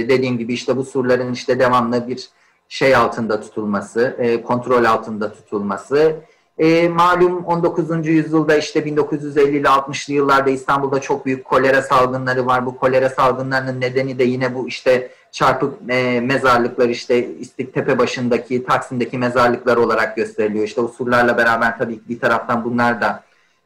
dediğim 0.09 0.37
gibi 0.37 0.53
işte 0.53 0.77
bu 0.77 0.83
surların 0.83 1.33
işte 1.33 1.59
devamlı 1.59 2.07
bir 2.07 2.29
şey 2.69 2.95
altında 2.95 3.41
tutulması, 3.41 4.15
e, 4.19 4.41
kontrol 4.41 4.83
altında 4.83 5.33
tutulması. 5.33 6.15
E, 6.57 6.89
malum 6.89 7.45
19. 7.45 8.07
yüzyılda 8.07 8.55
işte 8.55 8.79
1950'li 8.79 9.63
60'lı 9.63 10.13
yıllarda 10.13 10.49
İstanbul'da 10.49 11.01
çok 11.01 11.25
büyük 11.25 11.45
kolera 11.45 11.81
salgınları 11.81 12.45
var. 12.45 12.65
Bu 12.65 12.77
kolera 12.77 13.09
salgınlarının 13.09 13.81
nedeni 13.81 14.19
de 14.19 14.23
yine 14.23 14.55
bu 14.55 14.67
işte 14.67 15.11
çarpık 15.31 15.73
e, 15.89 16.21
mezarlıklar 16.21 16.89
işte 16.89 17.27
İstiktepe 17.35 17.97
başındaki 17.97 18.63
Taksim'deki 18.63 19.17
mezarlıklar 19.17 19.77
olarak 19.77 20.15
gösteriliyor. 20.15 20.65
İşte 20.65 20.81
usullarla 20.81 21.37
beraber 21.37 21.77
tabii 21.77 21.99
bir 22.09 22.19
taraftan 22.19 22.63
bunlar 22.63 23.01
da 23.01 23.23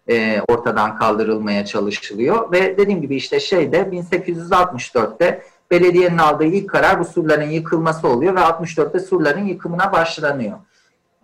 e, 0.09 0.41
ortadan 0.47 0.97
kaldırılmaya 0.97 1.65
çalışılıyor. 1.65 2.51
Ve 2.51 2.77
dediğim 2.77 3.01
gibi 3.01 3.15
işte 3.15 3.39
şeyde 3.39 3.77
1864'te 3.77 5.41
belediyenin 5.71 6.17
aldığı 6.17 6.45
ilk 6.45 6.69
karar 6.69 6.99
bu 6.99 7.05
surların 7.05 7.49
yıkılması 7.49 8.07
oluyor 8.07 8.35
ve 8.35 8.39
64'te 8.39 8.99
surların 8.99 9.45
yıkımına 9.45 9.91
başlanıyor. 9.91 10.57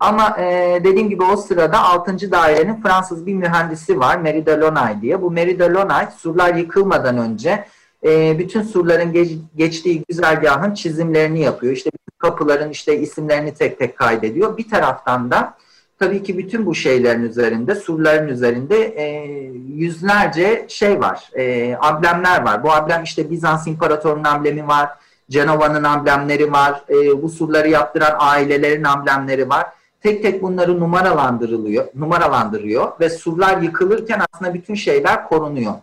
Ama 0.02 0.36
e, 0.40 0.80
dediğim 0.84 1.10
gibi 1.10 1.24
o 1.24 1.38
sırada 1.38 1.80
6. 1.80 2.32
dairenin 2.32 2.82
Fransız 2.82 3.26
bir 3.26 3.34
mühendisi 3.34 4.00
var 4.00 4.18
Mary 4.18 4.46
Delaunay 4.46 5.02
diye. 5.02 5.22
Bu 5.22 5.32
Mary 5.32 5.60
Delaunay 5.60 6.08
surlar 6.18 6.56
yıkılmadan 6.56 7.18
önce 7.18 7.66
e, 8.06 8.40
bütün 8.40 8.62
surların 8.62 9.14
geç, 9.14 9.32
geçtiği 9.56 10.04
güzergahın 10.10 10.74
çizimlerini 10.74 11.42
yapıyor. 11.42 11.74
İşte 11.74 11.90
kapıların 12.18 12.70
işte 12.70 13.00
isimlerini 13.00 13.54
tek 13.54 13.80
tek 13.80 13.98
kaydediyor. 13.98 14.58
Bir 14.58 14.70
taraftan 14.70 15.32
da 15.32 15.54
tabii 16.00 16.24
ki 16.24 16.38
bütün 16.38 16.66
bu 16.66 16.76
şeylerin 16.76 17.24
üzerinde, 17.24 17.76
surların 17.76 18.28
üzerinde 18.28 18.78
e, 18.78 19.06
yüzlerce 19.76 20.66
şey 20.68 21.00
var, 21.00 21.30
e, 21.34 21.76
amblemler 21.76 22.42
var. 22.42 22.64
Bu 22.64 22.72
amblem 22.72 23.04
işte 23.04 23.30
Bizans 23.32 23.68
İmparatorluğu'nun 23.68 24.24
amblemi 24.24 24.68
var, 24.68 24.90
Cenova'nın 25.30 25.84
amblemleri 25.84 26.52
var, 26.52 26.84
e, 26.90 27.22
bu 27.22 27.30
surları 27.30 27.70
yaptıran 27.70 28.16
ailelerin 28.20 28.84
amblemleri 28.84 29.50
var. 29.50 29.66
Tek 30.04 30.22
tek 30.22 30.42
bunları 30.42 30.80
numaralandırılıyor, 30.80 31.88
numaralandırıyor 31.96 33.00
ve 33.00 33.10
surlar 33.10 33.62
yıkılırken 33.62 34.22
aslında 34.34 34.54
bütün 34.54 34.76
şeyler 34.76 35.28
korunuyor. 35.28 35.74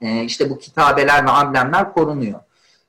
E, 0.00 0.24
işte 0.24 0.50
bu 0.50 0.58
kitabeler 0.58 1.24
ve 1.24 1.30
amblemler 1.30 1.92
korunuyor. 1.92 2.40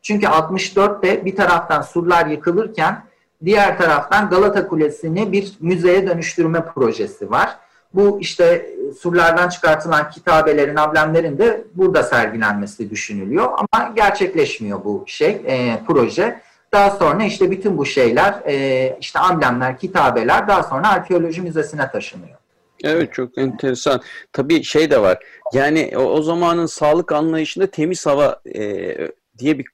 Çünkü 0.01 0.25
64'te 0.25 1.25
bir 1.25 1.35
taraftan 1.35 1.81
surlar 1.81 2.25
yıkılırken 2.25 3.03
Diğer 3.45 3.77
taraftan 3.77 4.29
Galata 4.29 4.67
Kulesi'ni 4.67 5.31
bir 5.31 5.53
müzeye 5.59 6.07
dönüştürme 6.07 6.65
projesi 6.65 7.31
var. 7.31 7.57
Bu 7.93 8.19
işte 8.21 8.69
surlardan 8.99 9.49
çıkartılan 9.49 10.09
kitabelerin, 10.09 10.75
amblemlerin 10.75 11.37
de 11.37 11.63
burada 11.75 12.03
sergilenmesi 12.03 12.89
düşünülüyor. 12.89 13.51
Ama 13.57 13.93
gerçekleşmiyor 13.95 14.83
bu 14.83 15.03
şey, 15.07 15.41
e, 15.45 15.79
proje. 15.87 16.41
Daha 16.71 16.89
sonra 16.89 17.23
işte 17.23 17.51
bütün 17.51 17.77
bu 17.77 17.85
şeyler, 17.85 18.33
e, 18.47 18.97
işte 19.01 19.19
amblemler, 19.19 19.77
kitabeler 19.77 20.47
daha 20.47 20.63
sonra 20.63 20.89
arkeoloji 20.89 21.41
müzesine 21.41 21.91
taşınıyor. 21.91 22.37
Evet 22.83 23.13
çok 23.13 23.37
enteresan. 23.37 24.01
Tabii 24.33 24.63
şey 24.63 24.91
de 24.91 25.01
var. 25.01 25.17
Yani 25.53 25.91
o, 25.95 26.01
o 26.01 26.21
zamanın 26.21 26.65
sağlık 26.65 27.11
anlayışında 27.11 27.67
temiz 27.67 28.05
hava 28.05 28.41
e, 28.55 28.95
diye 29.37 29.59
bir 29.59 29.65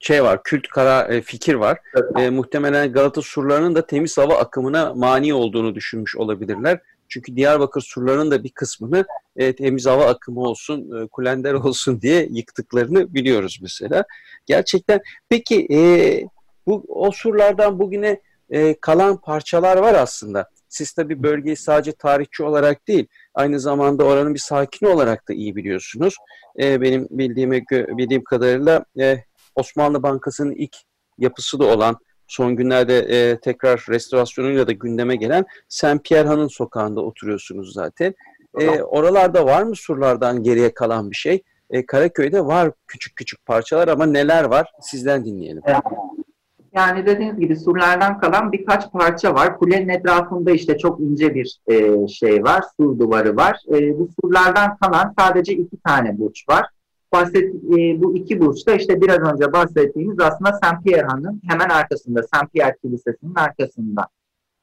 şey 0.00 0.24
var, 0.24 0.42
kült 0.42 0.68
karar 0.68 1.10
e, 1.10 1.22
fikir 1.22 1.54
var. 1.54 1.78
Evet. 1.94 2.18
E, 2.18 2.30
muhtemelen 2.30 2.92
Galata 2.92 3.22
surlarının 3.22 3.74
da 3.74 3.86
temiz 3.86 4.18
hava 4.18 4.38
akımına 4.38 4.94
mani 4.94 5.34
olduğunu 5.34 5.74
düşünmüş 5.74 6.16
olabilirler. 6.16 6.80
Çünkü 7.08 7.36
Diyarbakır 7.36 7.80
surlarının 7.80 8.30
da 8.30 8.44
bir 8.44 8.50
kısmını 8.50 9.04
e, 9.36 9.52
temiz 9.56 9.86
hava 9.86 10.06
akımı 10.06 10.40
olsun, 10.40 11.02
e, 11.02 11.08
kulender 11.08 11.54
olsun 11.64 12.00
diye 12.00 12.28
yıktıklarını 12.30 13.14
biliyoruz 13.14 13.58
mesela. 13.62 14.04
Gerçekten 14.46 15.00
peki 15.28 15.66
e, 15.70 15.78
bu 16.66 16.84
o 16.88 17.10
surlardan 17.10 17.78
bugüne 17.78 18.20
e, 18.50 18.74
kalan 18.80 19.16
parçalar 19.16 19.76
var 19.76 19.94
aslında. 19.94 20.48
Siz 20.68 20.92
tabii 20.92 21.22
bölgeyi 21.22 21.56
sadece 21.56 21.92
tarihçi 21.92 22.42
olarak 22.42 22.88
değil, 22.88 23.06
aynı 23.34 23.60
zamanda 23.60 24.04
oranın 24.04 24.34
bir 24.34 24.38
sakini 24.38 24.88
olarak 24.88 25.28
da 25.28 25.32
iyi 25.32 25.56
biliyorsunuz. 25.56 26.16
E, 26.60 26.80
benim 26.80 27.08
bildiğime 27.10 27.60
bildiğim 27.70 28.24
kadarıyla 28.24 28.84
e, 29.00 29.24
Osmanlı 29.54 30.02
Bankası'nın 30.02 30.52
ilk 30.52 30.76
yapısı 31.18 31.58
da 31.58 31.64
olan 31.64 31.96
son 32.26 32.56
günlerde 32.56 32.98
e, 32.98 33.40
tekrar 33.40 33.84
restorasyonuyla 33.88 34.66
da 34.66 34.72
gündeme 34.72 35.16
gelen 35.16 35.44
Saint 35.68 36.04
Pierre 36.04 36.28
Han'ın 36.28 36.48
sokağında 36.48 37.00
oturuyorsunuz 37.00 37.72
zaten. 37.72 38.14
E, 38.60 38.82
oralarda 38.82 39.46
var 39.46 39.62
mı 39.62 39.76
surlardan 39.76 40.42
geriye 40.42 40.74
kalan 40.74 41.10
bir 41.10 41.16
şey? 41.16 41.42
E, 41.70 41.86
Karaköy'de 41.86 42.44
var 42.46 42.72
küçük 42.86 43.16
küçük 43.16 43.46
parçalar 43.46 43.88
ama 43.88 44.06
neler 44.06 44.44
var 44.44 44.72
sizden 44.80 45.24
dinleyelim. 45.24 45.62
Yani 46.74 47.06
dediğiniz 47.06 47.40
gibi 47.40 47.56
surlardan 47.56 48.20
kalan 48.20 48.52
birkaç 48.52 48.92
parça 48.92 49.34
var. 49.34 49.58
Kulenin 49.58 49.88
etrafında 49.88 50.50
işte 50.50 50.78
çok 50.78 51.00
ince 51.00 51.34
bir 51.34 51.58
e, 51.66 52.08
şey 52.08 52.44
var, 52.44 52.64
sur 52.76 52.98
duvarı 52.98 53.36
var. 53.36 53.60
E, 53.74 53.98
bu 53.98 54.08
surlardan 54.20 54.76
kalan 54.76 55.14
sadece 55.18 55.52
iki 55.52 55.76
tane 55.76 56.18
burç 56.18 56.48
var 56.48 56.66
bahset, 57.12 57.54
e, 57.54 58.02
bu 58.02 58.16
iki 58.16 58.40
burçta 58.40 58.74
işte 58.74 59.00
biraz 59.00 59.18
önce 59.18 59.52
bahsettiğimiz 59.52 60.20
aslında 60.20 60.58
Saint 60.62 60.84
Pierre'ın 60.84 61.40
hemen 61.48 61.68
arkasında, 61.68 62.22
Saint 62.34 62.52
Pierre 62.52 62.76
Kilisesi'nin 62.82 63.34
arkasında. 63.34 64.08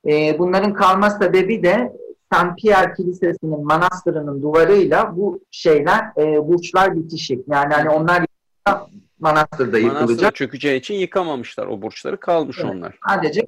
E, 0.08 0.40
bunların 0.40 0.74
kalma 0.74 1.10
sebebi 1.10 1.64
de 1.64 1.94
Saint 2.34 2.58
Pierre 2.58 2.94
Kilisesi'nin 2.94 3.66
manastırının 3.66 4.42
duvarıyla 4.42 5.18
bu 5.18 5.40
şeyler, 5.52 6.04
e, 6.18 6.48
burçlar 6.48 6.96
bitişik. 6.96 7.48
Yani 7.48 7.74
hani 7.74 7.90
onlar 7.90 8.26
manastırda 9.20 9.78
yıkılacak. 9.78 10.10
Manastır 10.10 10.32
çökeceği 10.32 10.80
için 10.80 10.94
yıkamamışlar 10.94 11.68
o 11.68 11.82
burçları 11.82 12.20
kalmış 12.20 12.58
evet, 12.60 12.72
onlar. 12.76 13.00
Sadece 13.10 13.42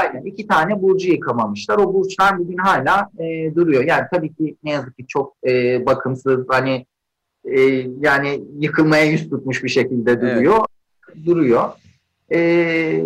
aynen 0.00 0.22
iki 0.22 0.46
tane 0.46 0.82
burcu 0.82 1.08
yıkamamışlar. 1.08 1.78
O 1.78 1.94
burçlar 1.94 2.38
bugün 2.38 2.56
hala 2.56 3.10
e, 3.18 3.54
duruyor. 3.54 3.84
Yani 3.84 4.04
tabii 4.12 4.34
ki 4.34 4.56
ne 4.64 4.70
yazık 4.70 4.96
ki 4.96 5.06
çok 5.08 5.36
e, 5.46 5.86
bakımsız 5.86 6.46
hani 6.48 6.86
e, 7.44 7.60
yani 8.00 8.40
yıkılmaya 8.58 9.04
yüz 9.04 9.30
tutmuş 9.30 9.64
bir 9.64 9.68
şekilde 9.68 10.20
duruyor. 10.20 10.56
Evet. 10.56 11.26
Duruyor. 11.26 11.68
E, 12.32 13.04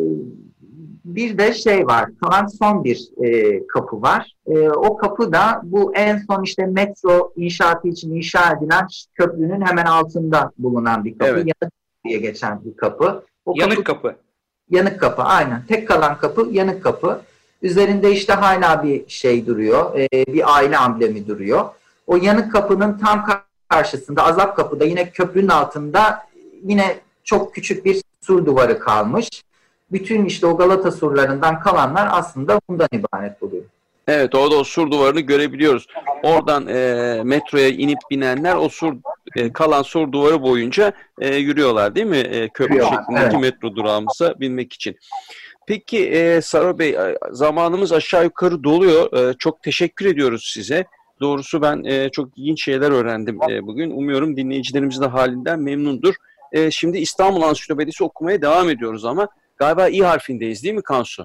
bir 1.05 1.39
de 1.39 1.55
şey 1.55 1.87
var, 1.87 2.11
kalan 2.21 2.47
son 2.47 2.85
bir 2.85 3.09
e, 3.25 3.67
kapı 3.67 4.03
var. 4.03 4.35
E, 4.47 4.69
o 4.69 4.97
kapı 4.97 5.33
da 5.33 5.61
bu 5.65 5.95
en 5.95 6.19
son 6.19 6.43
işte 6.43 6.67
metro 6.67 7.33
inşaatı 7.37 7.89
için 7.89 8.15
inşa 8.15 8.53
edilen 8.53 8.87
köprünün 9.15 9.61
hemen 9.61 9.85
altında 9.85 10.51
bulunan 10.59 11.05
bir 11.05 11.19
kapı. 11.19 11.31
Evet. 11.31 11.47
Diye 12.05 12.19
geçen 12.19 12.65
bir 12.65 12.77
kapı. 12.77 13.25
O 13.45 13.55
yanık 13.57 13.87
kapı. 13.87 14.03
kapı. 14.03 14.17
Yanık 14.71 15.01
kapı, 15.01 15.23
aynen. 15.23 15.67
Tek 15.69 15.89
kalan 15.89 16.19
kapı 16.19 16.49
yanık 16.51 16.83
kapı. 16.83 17.23
Üzerinde 17.63 18.13
işte 18.13 18.33
hala 18.33 18.85
bir 18.85 19.09
şey 19.09 19.47
duruyor, 19.47 19.99
e, 19.99 20.09
bir 20.27 20.57
aile 20.57 20.79
amblemi 20.79 21.29
duruyor. 21.29 21.65
O 22.07 22.17
yanık 22.17 22.53
kapının 22.53 22.99
tam 22.99 23.27
karşısında 23.69 24.25
Azap 24.25 24.57
Kapı'da 24.57 24.85
yine 24.85 25.11
köprünün 25.11 25.49
altında 25.49 26.27
yine 26.63 27.01
çok 27.25 27.55
küçük 27.55 27.85
bir 27.85 28.03
sur 28.21 28.47
duvarı 28.47 28.79
kalmış. 28.79 29.29
Bütün 29.93 30.25
işte 30.25 30.47
o 30.47 30.57
Galata 30.57 30.93
surlarından 30.93 31.61
kalanlar 31.61 32.09
aslında 32.13 32.61
bundan 32.69 32.89
ibaret 32.93 33.43
oluyor. 33.43 33.65
Evet 34.11 34.35
orada 34.35 34.57
o 34.57 34.65
sur 34.65 34.91
duvarını 34.91 35.21
görebiliyoruz. 35.21 35.87
Oradan 36.23 36.67
e, 36.67 37.21
metroya 37.25 37.69
inip 37.69 37.99
binenler 38.11 38.57
o 38.57 38.69
sur 38.69 38.97
e, 39.37 39.53
kalan 39.53 39.83
sur 39.83 40.13
duvarı 40.13 40.43
boyunca 40.43 40.93
e, 41.21 41.37
yürüyorlar 41.37 41.95
değil 41.95 42.07
mi? 42.07 42.17
E, 42.17 42.49
köprü 42.49 42.75
Yürüyor, 42.75 42.91
şeklindeki 42.91 43.27
evet. 43.27 43.41
metro 43.41 43.77
durağımıza 43.77 44.41
binmek 44.41 44.73
için. 44.73 44.97
Peki 45.67 46.09
e, 46.09 46.41
Saro 46.41 46.79
Bey 46.79 46.97
zamanımız 47.31 47.93
aşağı 47.93 48.25
yukarı 48.25 48.65
doluyor. 48.65 49.31
E, 49.31 49.35
çok 49.39 49.63
teşekkür 49.63 50.07
ediyoruz 50.07 50.51
size. 50.55 50.85
Doğrusu 51.21 51.63
ben 51.63 51.85
e, 51.85 52.11
çok 52.11 52.39
ilginç 52.39 52.65
şeyler 52.65 52.91
öğrendim 52.91 53.39
e, 53.51 53.67
bugün. 53.67 53.91
Umuyorum 53.91 54.37
dinleyicilerimiz 54.37 55.01
de 55.01 55.07
halinden 55.07 55.61
memnundur. 55.61 56.15
E, 56.53 56.71
şimdi 56.71 56.99
İstanbul 56.99 57.43
Ansiklopedisi 57.43 58.05
okumaya 58.05 58.43
devam 58.43 58.71
ediyoruz 58.71 59.05
ama 59.05 59.29
galiba 59.57 59.89
İ 59.89 59.99
harfindeyiz 59.99 60.65
değil 60.65 60.75
mi 60.75 60.83
Kansu? 60.83 61.25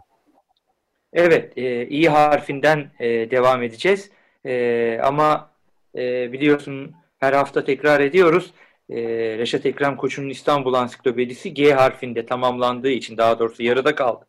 Evet, 1.15 1.57
e, 1.57 1.87
İ 1.87 2.05
harfinden 2.05 2.91
e, 2.99 3.31
devam 3.31 3.63
edeceğiz. 3.63 4.09
E, 4.45 4.99
ama 5.03 5.51
e, 5.97 6.31
biliyorsun 6.31 6.95
her 7.19 7.33
hafta 7.33 7.65
tekrar 7.65 7.99
ediyoruz. 7.99 8.53
e, 8.89 8.97
Reşat 9.37 9.65
Ekrem 9.65 9.97
Koçu'nun 9.97 10.29
İstanbul 10.29 10.73
Ansiklopedisi 10.73 11.53
G 11.53 11.73
harfinde 11.73 12.25
tamamlandığı 12.25 12.89
için 12.89 13.17
daha 13.17 13.39
doğrusu 13.39 13.63
yarıda 13.63 13.95
kaldı 13.95 14.25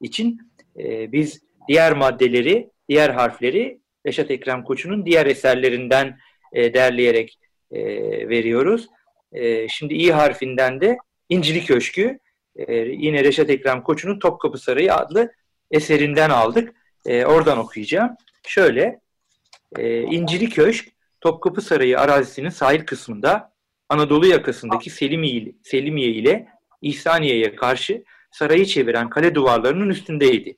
için 0.00 0.40
e, 0.78 1.12
biz 1.12 1.42
diğer 1.68 1.92
maddeleri, 1.92 2.70
diğer 2.88 3.10
harfleri 3.10 3.80
Reşat 4.06 4.30
Ekrem 4.30 4.62
Koçu'nun 4.64 5.06
diğer 5.06 5.26
eserlerinden 5.26 6.18
e, 6.52 6.74
derleyerek 6.74 7.38
e, 7.70 7.80
veriyoruz. 8.28 8.86
E, 9.32 9.68
şimdi 9.68 9.94
İ 9.94 10.10
harfinden 10.10 10.80
de 10.80 10.98
İncili 11.28 11.64
Köşkü 11.64 12.18
e, 12.56 12.74
yine 12.76 13.24
Reşat 13.24 13.50
Ekrem 13.50 13.82
Koçu'nun 13.82 14.18
Topkapı 14.18 14.58
Sarayı 14.58 14.94
adlı 14.94 15.32
eserinden 15.70 16.30
aldık. 16.30 16.74
E, 17.06 17.24
oradan 17.24 17.58
okuyacağım. 17.58 18.10
Şöyle, 18.46 19.00
e, 19.76 20.02
İncili 20.02 20.50
Köşk 20.50 20.88
Topkapı 21.20 21.60
Sarayı 21.60 22.00
arazisinin 22.00 22.48
sahil 22.48 22.86
kısmında 22.86 23.52
Anadolu 23.88 24.26
yakasındaki 24.26 24.90
Selimiye, 24.90 25.52
Selimiye 25.62 26.08
ile 26.08 26.48
İhsaniye'ye 26.82 27.56
karşı 27.56 28.04
sarayı 28.30 28.66
çeviren 28.66 29.10
kale 29.10 29.34
duvarlarının 29.34 29.88
üstündeydi. 29.88 30.56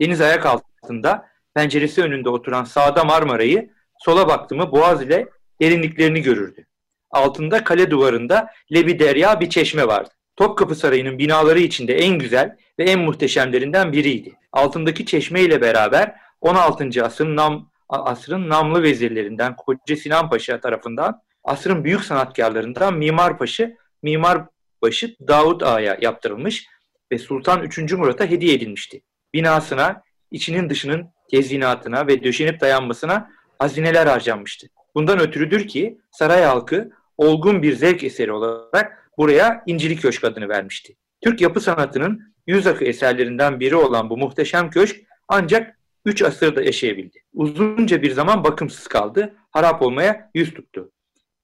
Deniz 0.00 0.20
ayak 0.20 0.46
altında 0.46 1.28
penceresi 1.54 2.02
önünde 2.02 2.28
oturan 2.28 2.64
sağda 2.64 3.04
Marmara'yı, 3.04 3.70
sola 3.98 4.28
baktı 4.28 4.56
mı 4.56 4.72
Boğaz 4.72 5.02
ile 5.02 5.28
derinliklerini 5.60 6.22
görürdü. 6.22 6.66
Altında 7.10 7.64
kale 7.64 7.90
duvarında 7.90 8.50
Lebi 8.74 8.98
Derya 8.98 9.40
bir 9.40 9.50
çeşme 9.50 9.86
vardı. 9.86 10.10
Topkapı 10.36 10.74
Sarayı'nın 10.74 11.18
binaları 11.18 11.58
içinde 11.58 11.94
en 11.94 12.18
güzel 12.18 12.56
ve 12.78 12.84
en 12.84 13.00
muhteşemlerinden 13.00 13.92
biriydi. 13.92 14.32
Altındaki 14.52 15.06
çeşme 15.06 15.40
ile 15.40 15.60
beraber 15.60 16.14
16. 16.40 17.04
asrın, 17.04 17.36
nam, 17.36 17.70
asrın 17.88 18.48
namlı 18.48 18.82
vezirlerinden 18.82 19.56
Koca 19.56 19.96
Sinan 19.96 20.30
Paşa 20.30 20.60
tarafından 20.60 21.20
asrın 21.44 21.84
büyük 21.84 22.04
sanatkarlarından 22.04 22.94
Mimar 22.94 23.38
Paşa, 23.38 23.70
Mimar 24.02 24.42
Başı 24.82 25.16
Davut 25.28 25.62
Ağa'ya 25.62 25.98
yaptırılmış 26.00 26.66
ve 27.12 27.18
Sultan 27.18 27.62
3. 27.62 27.92
Murat'a 27.92 28.26
hediye 28.26 28.54
edilmişti. 28.54 29.02
Binasına, 29.34 30.02
içinin 30.30 30.70
dışının 30.70 31.08
tezyinatına 31.30 32.06
ve 32.06 32.24
döşenip 32.24 32.60
dayanmasına 32.60 33.30
hazineler 33.58 34.06
harcanmıştı. 34.06 34.66
Bundan 34.94 35.20
ötürüdür 35.20 35.68
ki 35.68 35.98
saray 36.10 36.42
halkı 36.42 36.90
olgun 37.18 37.62
bir 37.62 37.76
zevk 37.76 38.04
eseri 38.04 38.32
olarak 38.32 39.03
buraya 39.18 39.62
İncili 39.66 39.96
Köşk 39.96 40.24
adını 40.24 40.48
vermişti. 40.48 40.96
Türk 41.20 41.40
yapı 41.40 41.60
sanatının 41.60 42.34
yüz 42.46 42.66
akı 42.66 42.84
eserlerinden 42.84 43.60
biri 43.60 43.76
olan 43.76 44.10
bu 44.10 44.16
muhteşem 44.16 44.70
köşk 44.70 45.06
ancak 45.28 45.78
3 46.04 46.22
asırda 46.22 46.62
yaşayabildi. 46.62 47.18
Uzunca 47.34 48.02
bir 48.02 48.10
zaman 48.10 48.44
bakımsız 48.44 48.86
kaldı, 48.86 49.34
harap 49.50 49.82
olmaya 49.82 50.30
yüz 50.34 50.54
tuttu. 50.54 50.92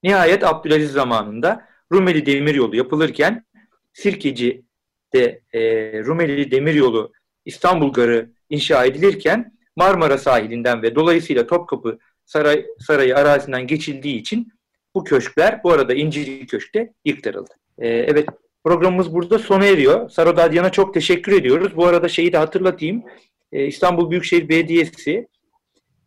Nihayet 0.02 0.44
Abdülaziz 0.44 0.92
zamanında 0.92 1.68
Rumeli 1.92 2.26
Demiryolu 2.26 2.76
yapılırken 2.76 3.44
Sirkeci 3.92 4.64
de 5.14 5.42
e, 5.52 5.60
Rumeli 6.04 6.50
Demiryolu 6.50 7.12
İstanbul 7.44 7.92
Garı 7.92 8.30
inşa 8.50 8.84
edilirken 8.84 9.58
Marmara 9.76 10.18
sahilinden 10.18 10.82
ve 10.82 10.94
dolayısıyla 10.94 11.46
Topkapı 11.46 11.98
Saray, 12.24 12.66
Sarayı 12.78 13.16
arazisinden 13.16 13.66
geçildiği 13.66 14.16
için 14.20 14.52
bu 14.94 15.04
köşkler 15.04 15.60
bu 15.64 15.72
arada 15.72 15.94
İncili 15.94 16.46
Köşk'te 16.46 16.92
yıktırıldı. 17.04 17.50
E, 17.78 17.88
evet 17.88 18.28
programımız 18.64 19.14
burada 19.14 19.38
sona 19.38 19.66
eriyor. 19.66 20.10
Saro 20.10 20.36
Dadyan'a 20.36 20.72
çok 20.72 20.94
teşekkür 20.94 21.32
ediyoruz. 21.32 21.76
Bu 21.76 21.86
arada 21.86 22.08
şeyi 22.08 22.32
de 22.32 22.38
hatırlatayım. 22.38 23.02
E, 23.52 23.66
İstanbul 23.66 24.10
Büyükşehir 24.10 24.48
Belediyesi 24.48 25.28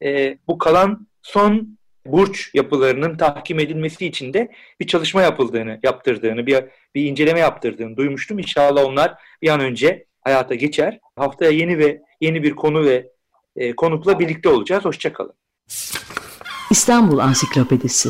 e, 0.03 0.37
bu 0.47 0.57
kalan 0.57 1.07
son 1.21 1.77
burç 2.05 2.51
yapılarının 2.53 3.17
tahkim 3.17 3.59
edilmesi 3.59 4.05
için 4.05 4.33
de 4.33 4.51
bir 4.79 4.87
çalışma 4.87 5.21
yapıldığını, 5.21 5.79
yaptırdığını, 5.83 6.45
bir, 6.47 6.63
bir 6.95 7.05
inceleme 7.05 7.39
yaptırdığını 7.39 7.97
duymuştum. 7.97 8.39
İnşallah 8.39 8.85
onlar 8.85 9.13
bir 9.41 9.49
an 9.49 9.59
önce 9.59 10.05
hayata 10.21 10.55
geçer. 10.55 10.99
Haftaya 11.15 11.51
yeni 11.51 11.77
ve 11.77 12.01
yeni 12.21 12.43
bir 12.43 12.55
konu 12.55 12.85
ve 12.85 13.09
e, 13.55 13.75
konukla 13.75 14.19
birlikte 14.19 14.49
olacağız. 14.49 14.85
Hoşçakalın. 14.85 15.33
İstanbul 16.71 17.17
Ansiklopedisi 17.17 18.09